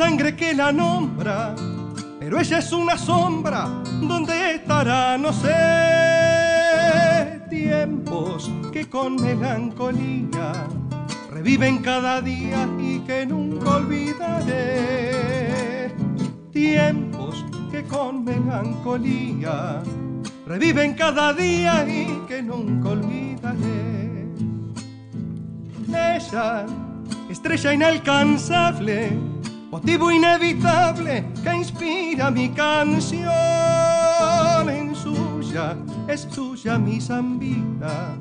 [0.00, 1.54] Sangre que la nombra
[2.18, 3.68] pero ella es una sombra,
[4.00, 5.18] ¿dónde estará?
[5.18, 5.50] No sé.
[7.50, 10.52] Tiempos que con melancolía
[11.30, 15.12] reviven cada día y que nunca olvidaré.
[16.50, 19.82] Tiempos que con melancolía
[20.46, 24.28] reviven cada día y que nunca olvidaré.
[25.88, 26.64] Ella,
[27.28, 29.39] estrella inalcanzable,
[29.70, 33.30] motivo inevitable que inspira mi canción.
[34.68, 35.76] En suya
[36.08, 38.16] es suya mi zambita,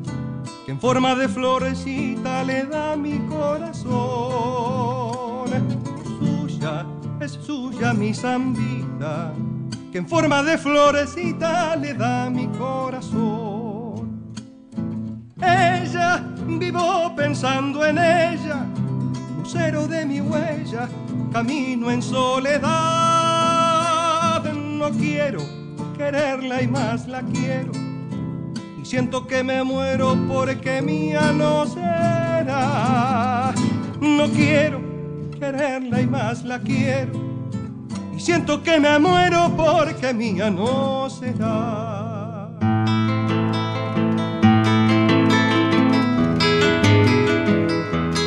[0.65, 3.89] que en forma de florecita le da mi corazón.
[6.19, 6.85] Suya
[7.19, 9.33] es suya mi zambita,
[9.91, 13.89] que en forma de florecita le da mi corazón.
[15.41, 18.65] Ella, vivo pensando en ella,
[19.37, 20.87] lucero de mi huella,
[21.31, 22.69] camino en soledad.
[24.53, 25.39] No quiero
[25.97, 27.71] quererla y más la quiero.
[28.81, 33.53] Y siento que me muero porque mía no será.
[34.01, 34.79] No quiero
[35.39, 37.11] quererla y más la quiero.
[38.15, 42.08] Y siento que me muero porque mía no será.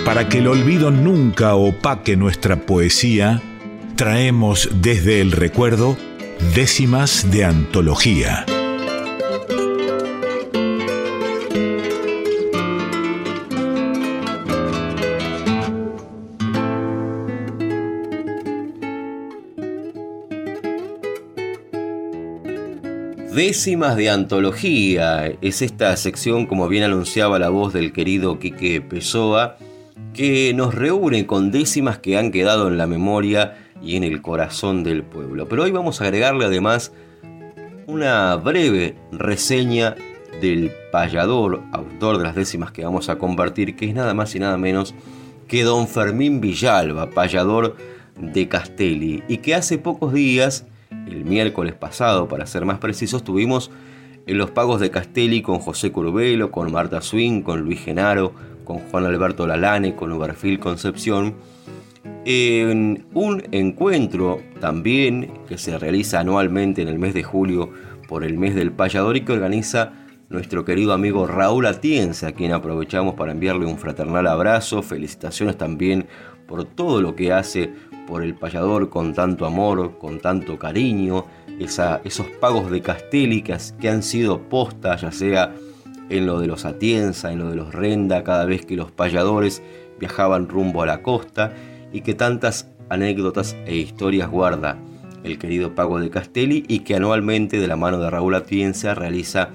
[0.04, 3.40] Para que el olvido nunca opaque nuestra poesía,
[3.96, 5.96] traemos desde el recuerdo
[6.54, 8.44] décimas de antología.
[23.32, 29.56] Décimas de antología es esta sección, como bien anunciaba la voz del querido Quique Pessoa,
[30.12, 34.84] que nos reúne con décimas que han quedado en la memoria y en el corazón
[34.84, 35.48] del pueblo.
[35.48, 36.92] Pero hoy vamos a agregarle además
[37.86, 39.96] una breve reseña
[40.40, 44.38] del payador, autor de las décimas que vamos a compartir, que es nada más y
[44.38, 44.94] nada menos
[45.48, 47.76] que don Fermín Villalba, payador
[48.16, 53.70] de Castelli, y que hace pocos días, el miércoles pasado para ser más precisos, tuvimos
[54.26, 58.32] en los pagos de Castelli con José Curbelo, con Marta Swing, con Luis Genaro,
[58.64, 61.34] con Juan Alberto Lalane, con Uberfil Concepción,
[62.24, 67.70] en un encuentro también que se realiza anualmente en el mes de julio
[68.08, 69.92] por el mes del payador y que organiza
[70.28, 76.06] nuestro querido amigo Raúl Atienza, a quien aprovechamos para enviarle un fraternal abrazo, felicitaciones también
[76.46, 77.70] por todo lo que hace
[78.06, 81.26] por el payador con tanto amor, con tanto cariño,
[81.58, 85.54] esos pagos de Castelli que han sido postas, ya sea
[86.12, 89.62] en lo de los Atienza, en lo de los Renda, cada vez que los payadores
[89.98, 91.52] viajaban rumbo a la costa
[91.92, 94.78] y que tantas anécdotas e historias guarda
[95.24, 99.50] el querido Pago de Castelli y que anualmente de la mano de Raúl Atienza realiza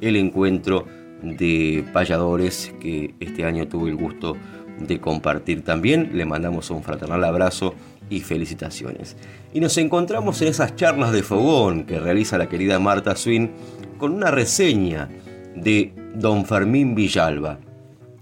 [0.00, 0.86] el encuentro
[1.22, 4.36] de payadores que este año tuve el gusto
[4.80, 6.10] de compartir también.
[6.14, 7.74] Le mandamos un fraternal abrazo
[8.08, 9.16] y felicitaciones.
[9.52, 13.50] Y nos encontramos en esas charlas de fogón que realiza la querida Marta Swin
[13.98, 15.08] con una reseña
[15.54, 17.58] de don Fermín Villalba,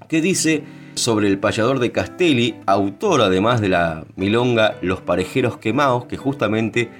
[0.08, 0.64] que dice
[0.94, 6.90] sobre el payador de Castelli, autor además de la milonga Los parejeros quemados, que justamente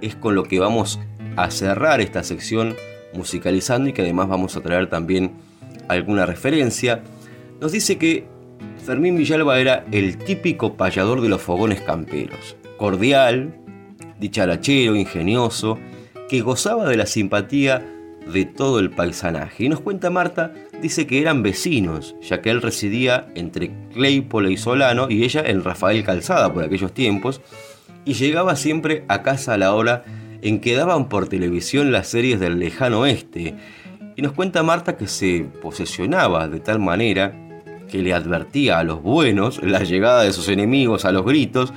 [0.00, 0.98] es con lo que vamos
[1.36, 2.76] a cerrar esta sección
[3.12, 5.32] musicalizando y que además vamos a traer también
[5.88, 7.02] alguna referencia,
[7.60, 8.24] nos dice que
[8.84, 13.54] Fermín Villalba era el típico payador de los fogones camperos, cordial,
[14.18, 15.78] dicharachero, ingenioso,
[16.28, 17.93] que gozaba de la simpatía
[18.32, 19.64] de todo el paisanaje.
[19.64, 24.56] Y nos cuenta Marta, dice que eran vecinos, ya que él residía entre Claypole y
[24.56, 27.40] Solano y ella en Rafael Calzada por aquellos tiempos,
[28.04, 30.04] y llegaba siempre a casa a la hora
[30.42, 33.54] en que daban por televisión las series del lejano oeste.
[34.16, 37.34] Y nos cuenta Marta que se posesionaba de tal manera
[37.90, 41.72] que le advertía a los buenos la llegada de sus enemigos a los gritos,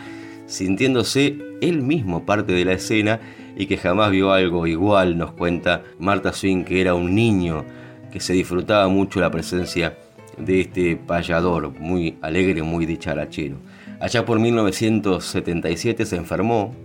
[0.46, 3.20] sintiéndose él mismo parte de la escena
[3.58, 7.66] y que jamás vio algo igual, nos cuenta Marta Swing, que era un niño
[8.12, 9.98] que se disfrutaba mucho la presencia
[10.38, 13.56] de este payador, muy alegre, muy dicharachero.
[14.00, 16.76] Allá por 1977 se enfermó,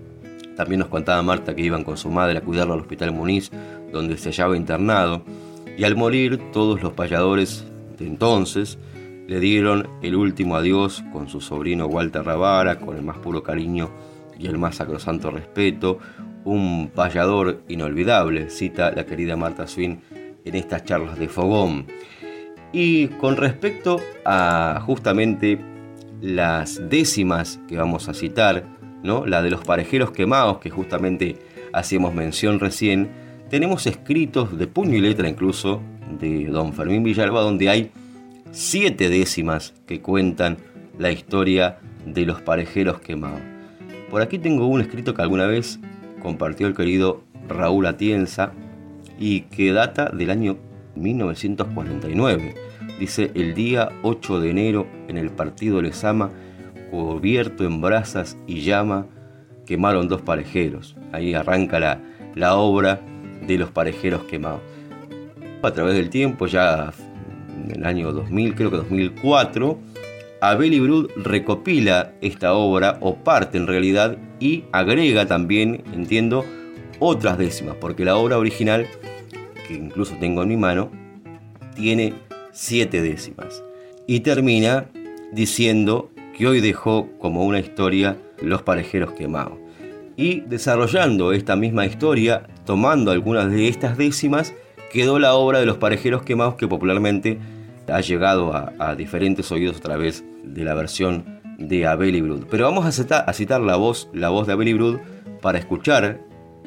[0.57, 3.51] también nos contaba Marta que iban con su madre a cuidarlo al Hospital Muniz,
[3.93, 5.23] donde se hallaba internado,
[5.77, 7.67] y al morir todos los payadores
[7.99, 8.79] de entonces
[9.29, 13.91] le dieron el último adiós con su sobrino Walter Ravara, con el más puro cariño
[14.39, 15.99] y el más sacrosanto respeto,
[16.45, 20.01] un payador inolvidable, cita la querida Marta Swin
[20.45, 21.87] en estas charlas de fogón.
[22.73, 25.61] Y con respecto a justamente
[26.21, 28.65] las décimas que vamos a citar,
[29.03, 29.27] ¿no?
[29.27, 31.37] la de los parejeros quemados que justamente
[31.73, 33.11] hacíamos mención recién,
[33.51, 35.83] tenemos escritos de puño y letra incluso
[36.19, 37.91] de don Fermín Villalba donde hay
[38.51, 40.59] siete décimas que cuentan
[40.99, 43.41] la historia de los parejeros quemados.
[44.11, 45.81] Por aquí tengo un escrito que alguna vez
[46.23, 48.53] compartió el querido Raúl Atienza
[49.19, 50.57] y que data del año
[50.95, 52.55] 1949.
[52.99, 56.31] Dice, el día 8 de enero en el partido Lezama,
[56.91, 59.07] cubierto en brasas y llama,
[59.67, 60.97] quemaron dos parejeros.
[61.11, 62.01] Ahí arranca la,
[62.35, 63.01] la obra
[63.47, 64.61] de los parejeros quemados.
[65.63, 66.93] A través del tiempo, ya
[67.65, 69.79] en el año 2000, creo que 2004,
[70.43, 76.45] Abel Brud recopila esta obra, o parte en realidad, y agrega también, entiendo,
[76.99, 78.89] otras décimas, porque la obra original,
[79.69, 80.91] que incluso tengo en mi mano,
[81.77, 82.15] tiene
[82.51, 83.63] siete décimas.
[84.09, 84.87] Y termina
[85.31, 89.59] diciendo que hoy dejó como una historia los parejeros quemados.
[90.17, 94.55] Y desarrollando esta misma historia, tomando algunas de estas décimas,
[94.93, 97.39] quedó la obra de los parejeros quemados que popularmente
[97.87, 102.45] ha llegado a, diferentes oídos a través de la versión de Abel Brud.
[102.51, 102.93] Pero vamos a
[103.33, 104.99] citar, la, voz, la voz de Abel Brud
[105.41, 106.21] para escuchar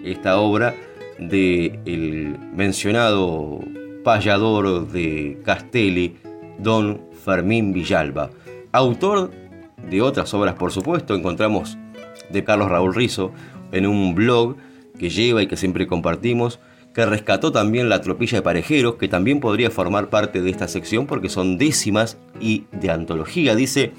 [0.04, 0.76] esta obra
[1.20, 3.60] del el mencionado
[4.04, 6.18] payador de Castelli,
[6.60, 8.30] don Fermín Villalba.
[8.72, 9.32] Autor
[9.90, 11.78] de otras obras, por supuesto, encontramos
[12.30, 13.32] de Carlos Raúl Rizo
[13.72, 14.58] en un blog
[14.98, 16.60] que lleva y que siempre compartimos,
[16.96, 21.08] que rescató también la tropilla de parejeros, que también podría formar parte de esta sección
[21.08, 23.54] porque son décimas y de antología.
[23.54, 23.92] Dice,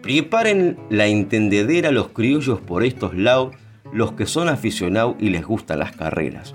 [0.00, 3.54] preparen la entendedera los criollos por estos lados,
[3.92, 6.54] los que son aficionados y les gustan las carreras.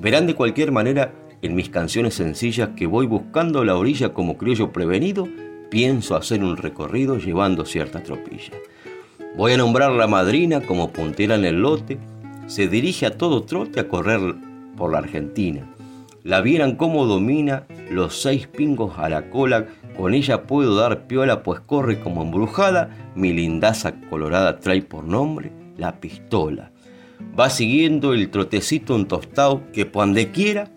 [0.00, 1.12] Verán de cualquier manera
[1.42, 5.28] en mis canciones sencillas que voy buscando la orilla como criollo prevenido,
[5.70, 8.54] pienso hacer un recorrido llevando cierta tropilla.
[9.36, 11.98] Voy a nombrar la madrina como puntera en el lote,
[12.46, 14.34] se dirige a todo trote a correr
[14.82, 15.64] por la Argentina.
[16.24, 19.66] La vieran cómo domina los seis pingos a la cola,
[19.96, 25.52] con ella puedo dar piola pues corre como embrujada, mi lindaza colorada trae por nombre
[25.76, 26.72] la pistola.
[27.38, 30.68] Va siguiendo el trotecito un tostado que cuando quiera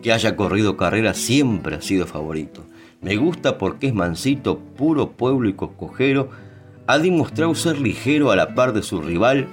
[0.00, 2.64] que haya corrido carrera siempre ha sido favorito.
[3.02, 6.30] Me gusta porque es mansito, puro pueblo y coscojero,
[6.86, 9.48] ha demostrado ser ligero a la par de su rival,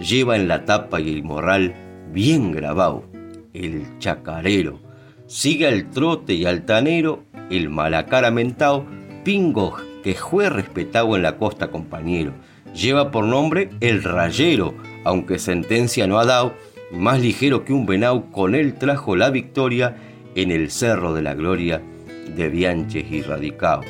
[0.00, 1.74] lleva en la tapa y el morral
[2.14, 3.11] bien grabado
[3.52, 4.80] el chacarero.
[5.26, 8.86] Sigue al trote y altanero, el malacara mentao,
[9.24, 12.32] pingo que fue respetado en la costa compañero.
[12.74, 14.74] Lleva por nombre el rayero,
[15.04, 16.54] aunque sentencia no ha dado,
[16.90, 19.96] más ligero que un venao, con él trajo la victoria
[20.34, 21.82] en el cerro de la gloria
[22.34, 23.82] de Bianches y Radicao.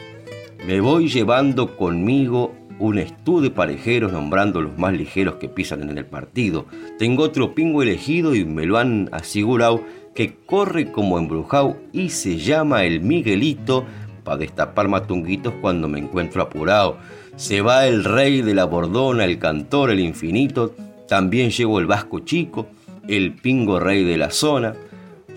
[0.66, 5.99] Me voy llevando conmigo un estú de parejeros nombrando los más ligeros que pisan en
[5.99, 6.66] el partido.
[6.99, 9.83] Tengo otro pingo elegido y me lo han asegurado
[10.14, 13.85] que corre como embrujado y se llama el Miguelito
[14.25, 16.99] para destapar matunguitos cuando me encuentro apurado.
[17.37, 20.75] Se va el rey de la bordona, el cantor, el infinito,
[21.09, 22.68] también llevo el vasco chico,
[23.09, 24.75] el pingo rey de la zona,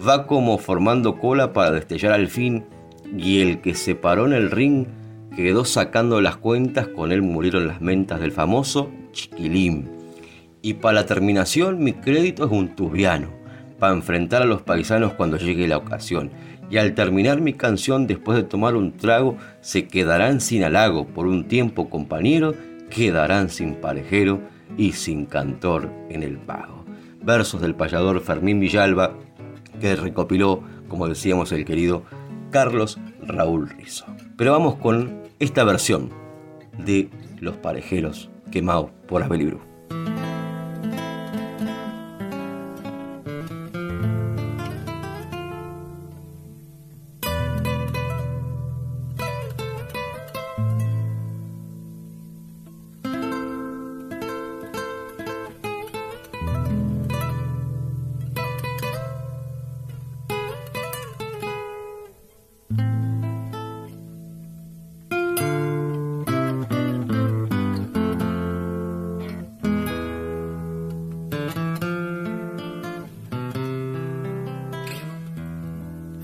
[0.08, 2.66] va como formando cola para destellar al fin,
[3.18, 4.88] y el que se paró en el ring
[5.36, 9.90] quedó sacando las cuentas, con él murieron las mentas del famoso Chiquilín.
[10.62, 13.30] Y para la terminación mi crédito es un tubiano.
[13.80, 16.32] para enfrentar a los paisanos cuando llegue la ocasión.
[16.70, 21.28] Y al terminar mi canción, después de tomar un trago, se quedarán sin halago por
[21.28, 22.56] un tiempo compañero,
[22.90, 24.40] quedarán sin parejero
[24.78, 26.86] y sin cantor en el pago.
[27.22, 29.14] Versos del payador Fermín Villalba,
[29.80, 32.04] que recopiló, como decíamos, el querido
[32.50, 34.06] Carlos Raúl Rizo.
[34.38, 36.12] Pero vamos con esta versión
[36.78, 37.10] de
[37.40, 39.75] Los Parejeros quemados por Asbelibru.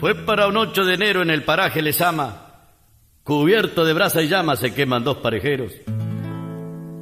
[0.01, 2.55] Fue para un 8 de enero en el paraje Lesama,
[3.23, 5.73] cubierto de brasa y llama se queman dos parejeros.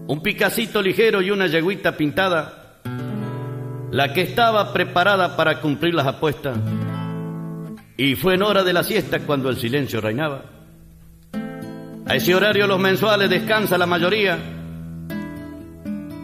[0.06, 2.82] Un picacito ligero y una yeguita pintada,
[3.90, 6.58] la que estaba preparada para cumplir las apuestas.
[7.96, 10.44] Y fue en hora de la siesta cuando el silencio reinaba.
[12.06, 14.38] A ese horario los mensuales descansa la mayoría,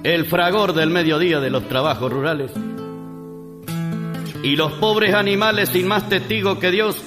[0.03, 2.51] el fragor del mediodía de los trabajos rurales
[4.45, 7.01] y los pobres animales sin más testigo que Dios,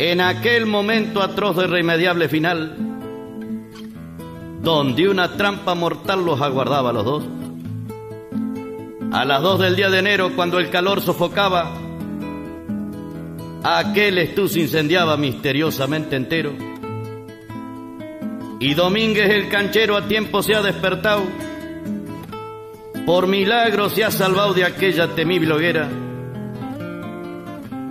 [0.00, 2.76] en aquel momento atroz de irremediable final,
[4.62, 7.24] donde una trampa mortal los aguardaba a los dos.
[9.12, 11.70] A las dos del día de enero, cuando el calor sofocaba,
[13.62, 16.52] aquel estú se incendiaba misteriosamente entero.
[18.58, 21.22] Y Domínguez el canchero a tiempo se ha despertado
[23.06, 25.88] por milagro se ha salvado de aquella temible hoguera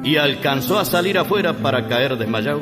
[0.03, 2.61] y alcanzó a salir afuera para caer desmayado.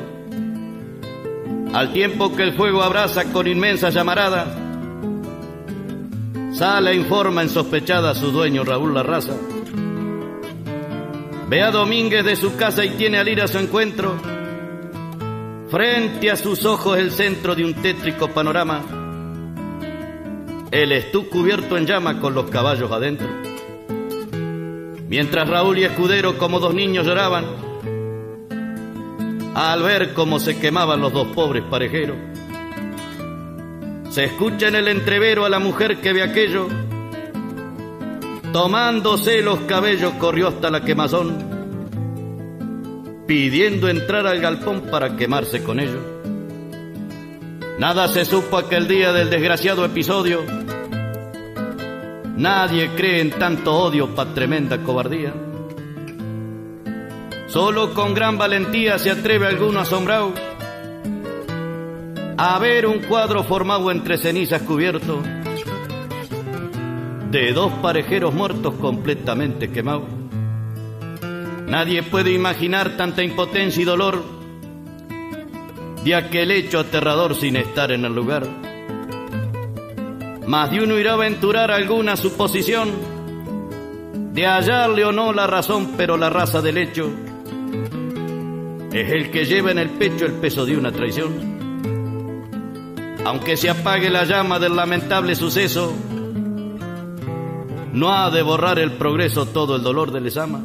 [1.73, 4.47] Al tiempo que el fuego abraza con inmensa llamarada,
[6.53, 9.33] sale en forma insospechada a su dueño Raúl Larraza.
[11.47, 14.15] Ve a Domínguez de su casa y tiene al ir a su encuentro.
[15.69, 19.00] Frente a sus ojos el centro de un tétrico panorama
[20.71, 23.27] el estú cubierto en llama con los caballos adentro.
[25.09, 27.45] Mientras Raúl y Escudero como dos niños lloraban
[29.53, 32.15] al ver cómo se quemaban los dos pobres parejeros.
[34.09, 36.67] Se escucha en el entrevero a la mujer que ve aquello,
[38.53, 41.35] tomándose los cabellos corrió hasta la quemazón,
[43.27, 46.01] pidiendo entrar al galpón para quemarse con ellos.
[47.77, 50.60] Nada se supo aquel día del desgraciado episodio.
[52.41, 55.31] Nadie cree en tanto odio para tremenda cobardía.
[57.45, 60.33] Solo con gran valentía se atreve alguno asombrado
[62.37, 65.21] a ver un cuadro formado entre cenizas cubierto
[67.29, 70.09] de dos parejeros muertos completamente quemados.
[71.67, 74.23] Nadie puede imaginar tanta impotencia y dolor
[76.03, 78.70] de aquel hecho aterrador sin estar en el lugar.
[80.51, 82.89] Más de uno irá a aventurar alguna suposición
[84.33, 87.09] de hallarle o no la razón, pero la raza del hecho
[88.91, 91.31] es el que lleva en el pecho el peso de una traición.
[93.23, 95.93] Aunque se apague la llama del lamentable suceso,
[97.93, 100.59] no ha de borrar el progreso todo el dolor de Lesama.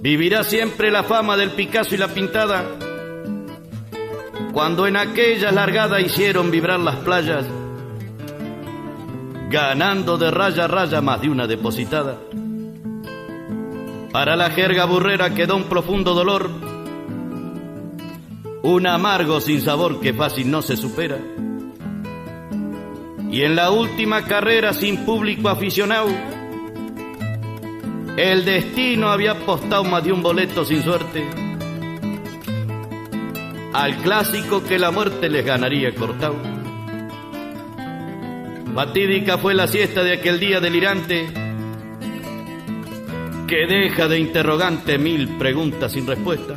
[0.00, 2.66] Vivirá siempre la fama del Picasso y la pintada
[4.52, 7.46] cuando en aquella largada hicieron vibrar las playas,
[9.50, 12.16] ganando de raya a raya más de una depositada.
[14.12, 16.48] Para la jerga burrera quedó un profundo dolor,
[18.62, 21.18] un amargo sin sabor que fácil no se supera.
[23.28, 26.08] Y en la última carrera sin público aficionado,
[28.16, 31.24] el destino había apostado más de un boleto sin suerte
[33.72, 36.49] al clásico que la muerte les ganaría cortado.
[38.74, 41.26] Fatídica fue la siesta de aquel día delirante
[43.48, 46.56] que deja de interrogante mil preguntas sin respuesta.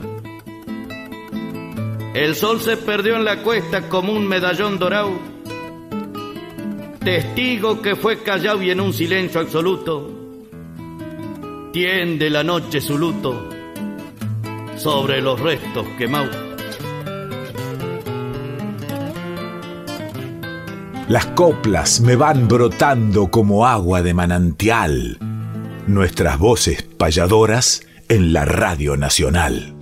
[2.14, 5.20] El sol se perdió en la cuesta como un medallón dorado,
[7.04, 10.24] testigo que fue callado y en un silencio absoluto
[11.74, 13.50] tiende la noche su luto
[14.78, 16.43] sobre los restos quemados.
[21.14, 25.20] Las coplas me van brotando como agua de manantial.
[25.86, 29.76] Nuestras voces payadoras en la Radio Nacional.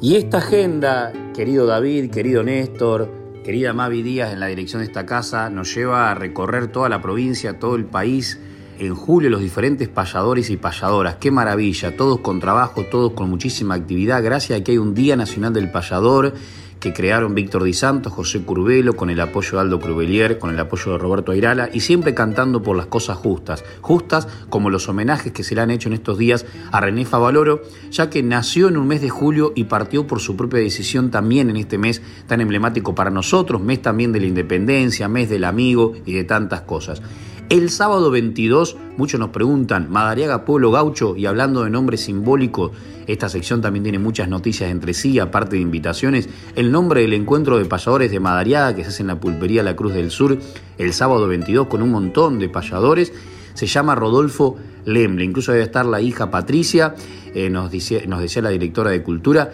[0.00, 3.12] Y esta agenda, querido David, querido Néstor,
[3.44, 7.02] querida Mavi Díaz en la dirección de esta casa, nos lleva a recorrer toda la
[7.02, 8.40] provincia, todo el país.
[8.78, 13.74] En julio los diferentes payadores y payadoras, qué maravilla, todos con trabajo, todos con muchísima
[13.74, 16.32] actividad, gracias a que hay un Día Nacional del Payador
[16.80, 20.58] que crearon Víctor Di Santos, José Curvelo, con el apoyo de Aldo Crubelier, con el
[20.58, 25.32] apoyo de Roberto Airala, y siempre cantando por las cosas justas, justas como los homenajes
[25.32, 28.76] que se le han hecho en estos días a René Favaloro, ya que nació en
[28.76, 32.40] un mes de julio y partió por su propia decisión también en este mes tan
[32.40, 37.02] emblemático para nosotros, mes también de la independencia, mes del amigo y de tantas cosas.
[37.48, 42.72] El sábado 22, muchos nos preguntan, Madariaga Pueblo Gaucho, y hablando de nombre simbólico,
[43.08, 46.28] esta sección también tiene muchas noticias entre sí, aparte de invitaciones.
[46.54, 49.74] El nombre del encuentro de payadores de Madariaga, que se hace en la pulpería La
[49.74, 50.38] Cruz del Sur,
[50.76, 53.14] el sábado 22, con un montón de payadores,
[53.54, 55.24] se llama Rodolfo Lemble.
[55.24, 56.94] Incluso debe estar la hija Patricia,
[57.34, 57.72] eh, nos,
[58.06, 59.52] nos decía la directora de Cultura.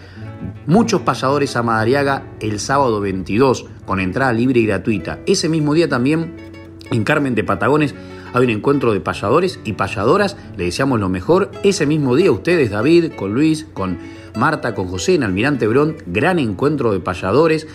[0.67, 5.19] Muchos payadores a Madariaga el sábado 22, con entrada libre y gratuita.
[5.25, 6.35] Ese mismo día también
[6.91, 7.95] en Carmen de Patagones
[8.35, 10.35] hay un encuentro de payadores y payadoras.
[10.57, 11.51] Le deseamos lo mejor.
[11.63, 13.97] Ese mismo día ustedes, David, con Luis, con
[14.35, 17.65] Marta, con José, en Almirante Brón, gran encuentro de payadores.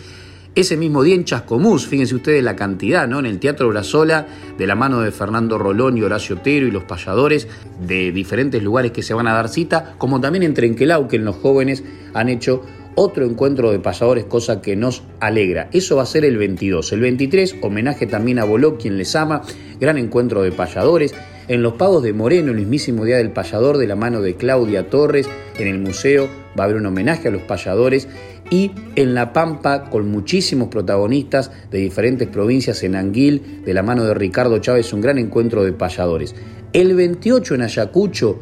[0.55, 3.21] Ese mismo día en Chascomús, fíjense ustedes la cantidad, ¿no?
[3.21, 4.27] En el Teatro Brazola,
[4.59, 7.49] de la mano de Fernando Rolón y Horacio Otero y los payadores
[7.87, 11.25] de diferentes lugares que se van a dar cita, como también en Trenquelau, que en
[11.25, 12.63] los jóvenes han hecho
[12.97, 15.69] otro encuentro de payadores, cosa que nos alegra.
[15.73, 16.93] Eso va a ser el 22.
[16.93, 19.43] El 23, homenaje también a Boló, quien les ama,
[19.81, 21.15] gran encuentro de payadores.
[21.49, 24.89] En los pagos de Moreno, el mismísimo Día del Payador, de la mano de Claudia
[24.89, 25.29] Torres,
[25.59, 26.29] en el museo
[26.59, 28.07] va a haber un homenaje a los payadores.
[28.51, 34.05] Y en La Pampa, con muchísimos protagonistas de diferentes provincias, en Anguil, de la mano
[34.05, 36.35] de Ricardo Chávez, un gran encuentro de payadores.
[36.73, 38.41] El 28 en Ayacucho,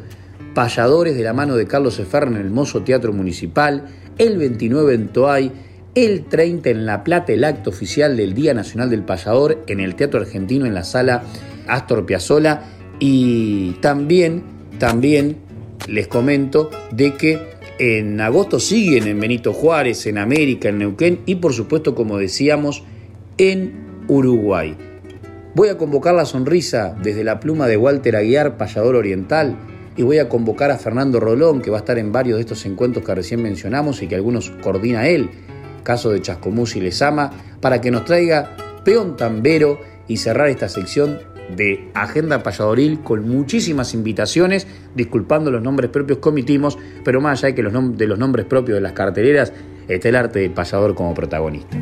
[0.53, 3.85] payadores de la mano de Carlos Eferra en el Mozo Teatro Municipal
[4.19, 5.51] el 29 en Toay,
[5.95, 9.95] el 30 en La Plata, el acto oficial del Día Nacional del Payador en el
[9.95, 11.23] Teatro Argentino en la sala
[11.67, 12.61] Astor Piazzolla
[12.99, 14.43] y también,
[14.77, 15.37] también
[15.87, 21.35] les comento de que en agosto siguen en Benito Juárez, en América, en Neuquén y
[21.35, 22.83] por supuesto, como decíamos,
[23.37, 24.75] en Uruguay.
[25.55, 29.57] Voy a convocar la sonrisa desde la pluma de Walter Aguiar, payador oriental,
[29.97, 32.65] y voy a convocar a Fernando Rolón, que va a estar en varios de estos
[32.65, 35.29] encuentros que recién mencionamos y que algunos coordina él,
[35.89, 37.31] caso de Chascomús y Lesama,
[37.61, 41.17] para que nos traiga peón tambero y cerrar esta sección
[41.55, 47.55] de Agenda Payadoril con muchísimas invitaciones, disculpando los nombres propios comitimos, pero más allá de
[47.55, 49.51] que los de los nombres propios de las carteleras,
[49.87, 51.75] está el arte del payador como protagonista.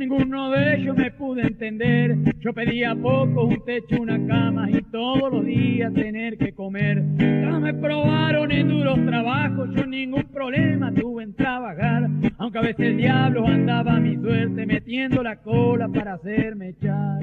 [0.00, 2.16] Ninguno de ellos me pude entender.
[2.40, 7.04] Yo pedía poco, un techo, una cama y todos los días tener que comer.
[7.18, 12.08] Ya me probaron en duros trabajos, yo ningún problema tuve en trabajar.
[12.38, 17.20] Aunque a veces el diablo andaba a mi suerte metiendo la cola para hacerme echar.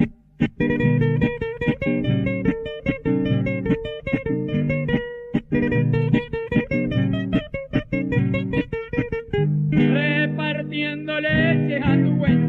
[9.98, 12.48] Repartiendo leche a tu buen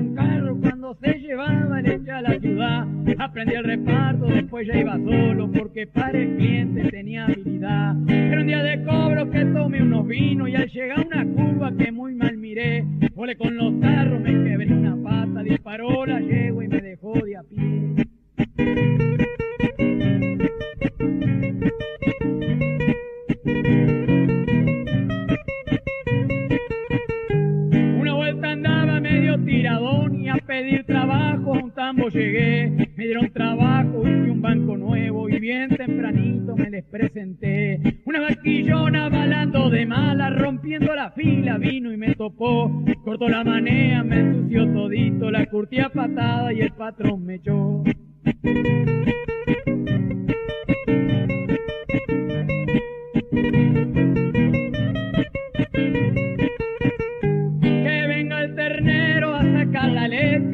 [0.95, 2.87] se llevaba leche a la ciudad.
[3.19, 7.95] Aprendí el reparto, después ya iba solo porque para el cliente tenía habilidad.
[8.07, 11.71] Era un día de cobro que tomé unos vinos y al llegar a una curva
[11.77, 16.63] que muy mal miré, volé con los tarros, me quebré una pata, disparó la yegua
[16.63, 17.89] y me dejó de a pie.
[30.49, 35.69] Pedir trabajo, a un tambo llegué, me dieron trabajo, hice un banco nuevo y bien
[35.69, 37.79] tempranito me les presenté.
[38.05, 44.03] Una vaquillona balando de mala, rompiendo la fila, vino y me topó, cortó la manea,
[44.03, 47.83] me ensució todito, la curtía patada y el patrón me echó.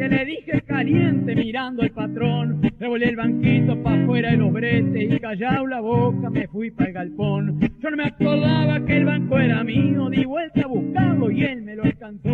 [0.09, 2.61] Le dije caliente mirando al patrón.
[2.79, 6.89] Revolé el banquito pa' afuera de los bretes y callado la boca me fui para
[6.89, 7.59] el galpón.
[7.79, 11.61] Yo no me acordaba que el banco era mío, di vuelta a buscarlo y él
[11.63, 12.29] me lo alcanzó.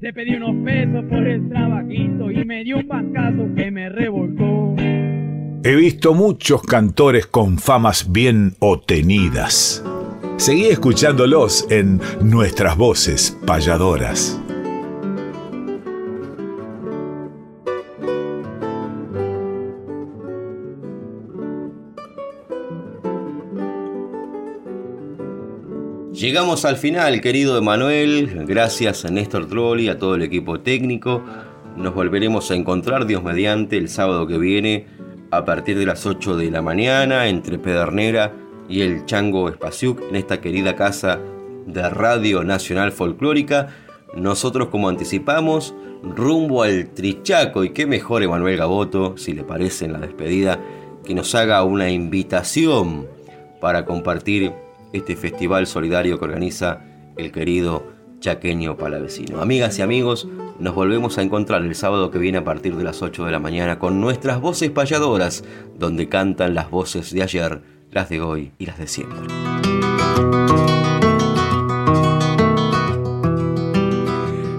[0.00, 4.76] Le pedí unos pesos por el trabajito y me dio un bancazo que me revolcó.
[5.64, 9.82] He visto muchos cantores con famas bien obtenidas.
[10.36, 14.38] Seguí escuchándolos en nuestras voces payadoras.
[26.12, 28.44] Llegamos al final, querido Emanuel.
[28.46, 31.24] Gracias a Néstor Trolli, a todo el equipo técnico.
[31.78, 34.86] Nos volveremos a encontrar, Dios mediante, el sábado que viene
[35.30, 40.16] a partir de las 8 de la mañana entre Pedernera y el Chango Espaciuc en
[40.16, 41.20] esta querida casa
[41.66, 43.68] de Radio Nacional Folclórica.
[44.14, 47.64] Nosotros, como anticipamos, rumbo al Trichaco.
[47.64, 50.60] Y qué mejor, Emanuel Gaboto, si le parece en la despedida,
[51.04, 53.06] que nos haga una invitación
[53.60, 54.52] para compartir
[54.92, 56.82] este festival solidario que organiza
[57.16, 57.84] el querido
[58.20, 59.40] chaqueño palavecino.
[59.40, 60.26] Amigas y amigos,
[60.58, 63.38] nos volvemos a encontrar el sábado que viene a partir de las 8 de la
[63.38, 65.44] mañana con nuestras voces payadoras,
[65.78, 67.60] donde cantan las voces de ayer,
[67.96, 69.26] las de hoy y las de siempre.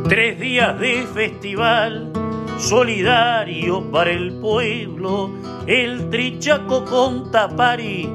[0.10, 2.12] Tres días de festival
[2.58, 5.30] solidario para el pueblo,
[5.68, 8.10] el Trichaco con Tapari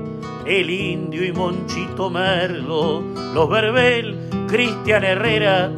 [0.44, 3.00] el indio y Monchito Merlo,
[3.32, 5.70] los Verbel, Cristian Herrera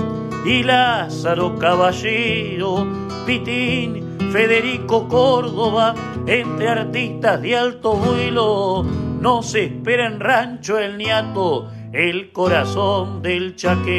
[0.46, 2.86] y Lázaro Caballero,
[3.26, 5.94] Pitín, Federico Córdoba,
[6.26, 8.86] entre artistas de alto vuelo,
[9.24, 13.94] no se espera en Rancho el Niato, el corazón del chaqueño.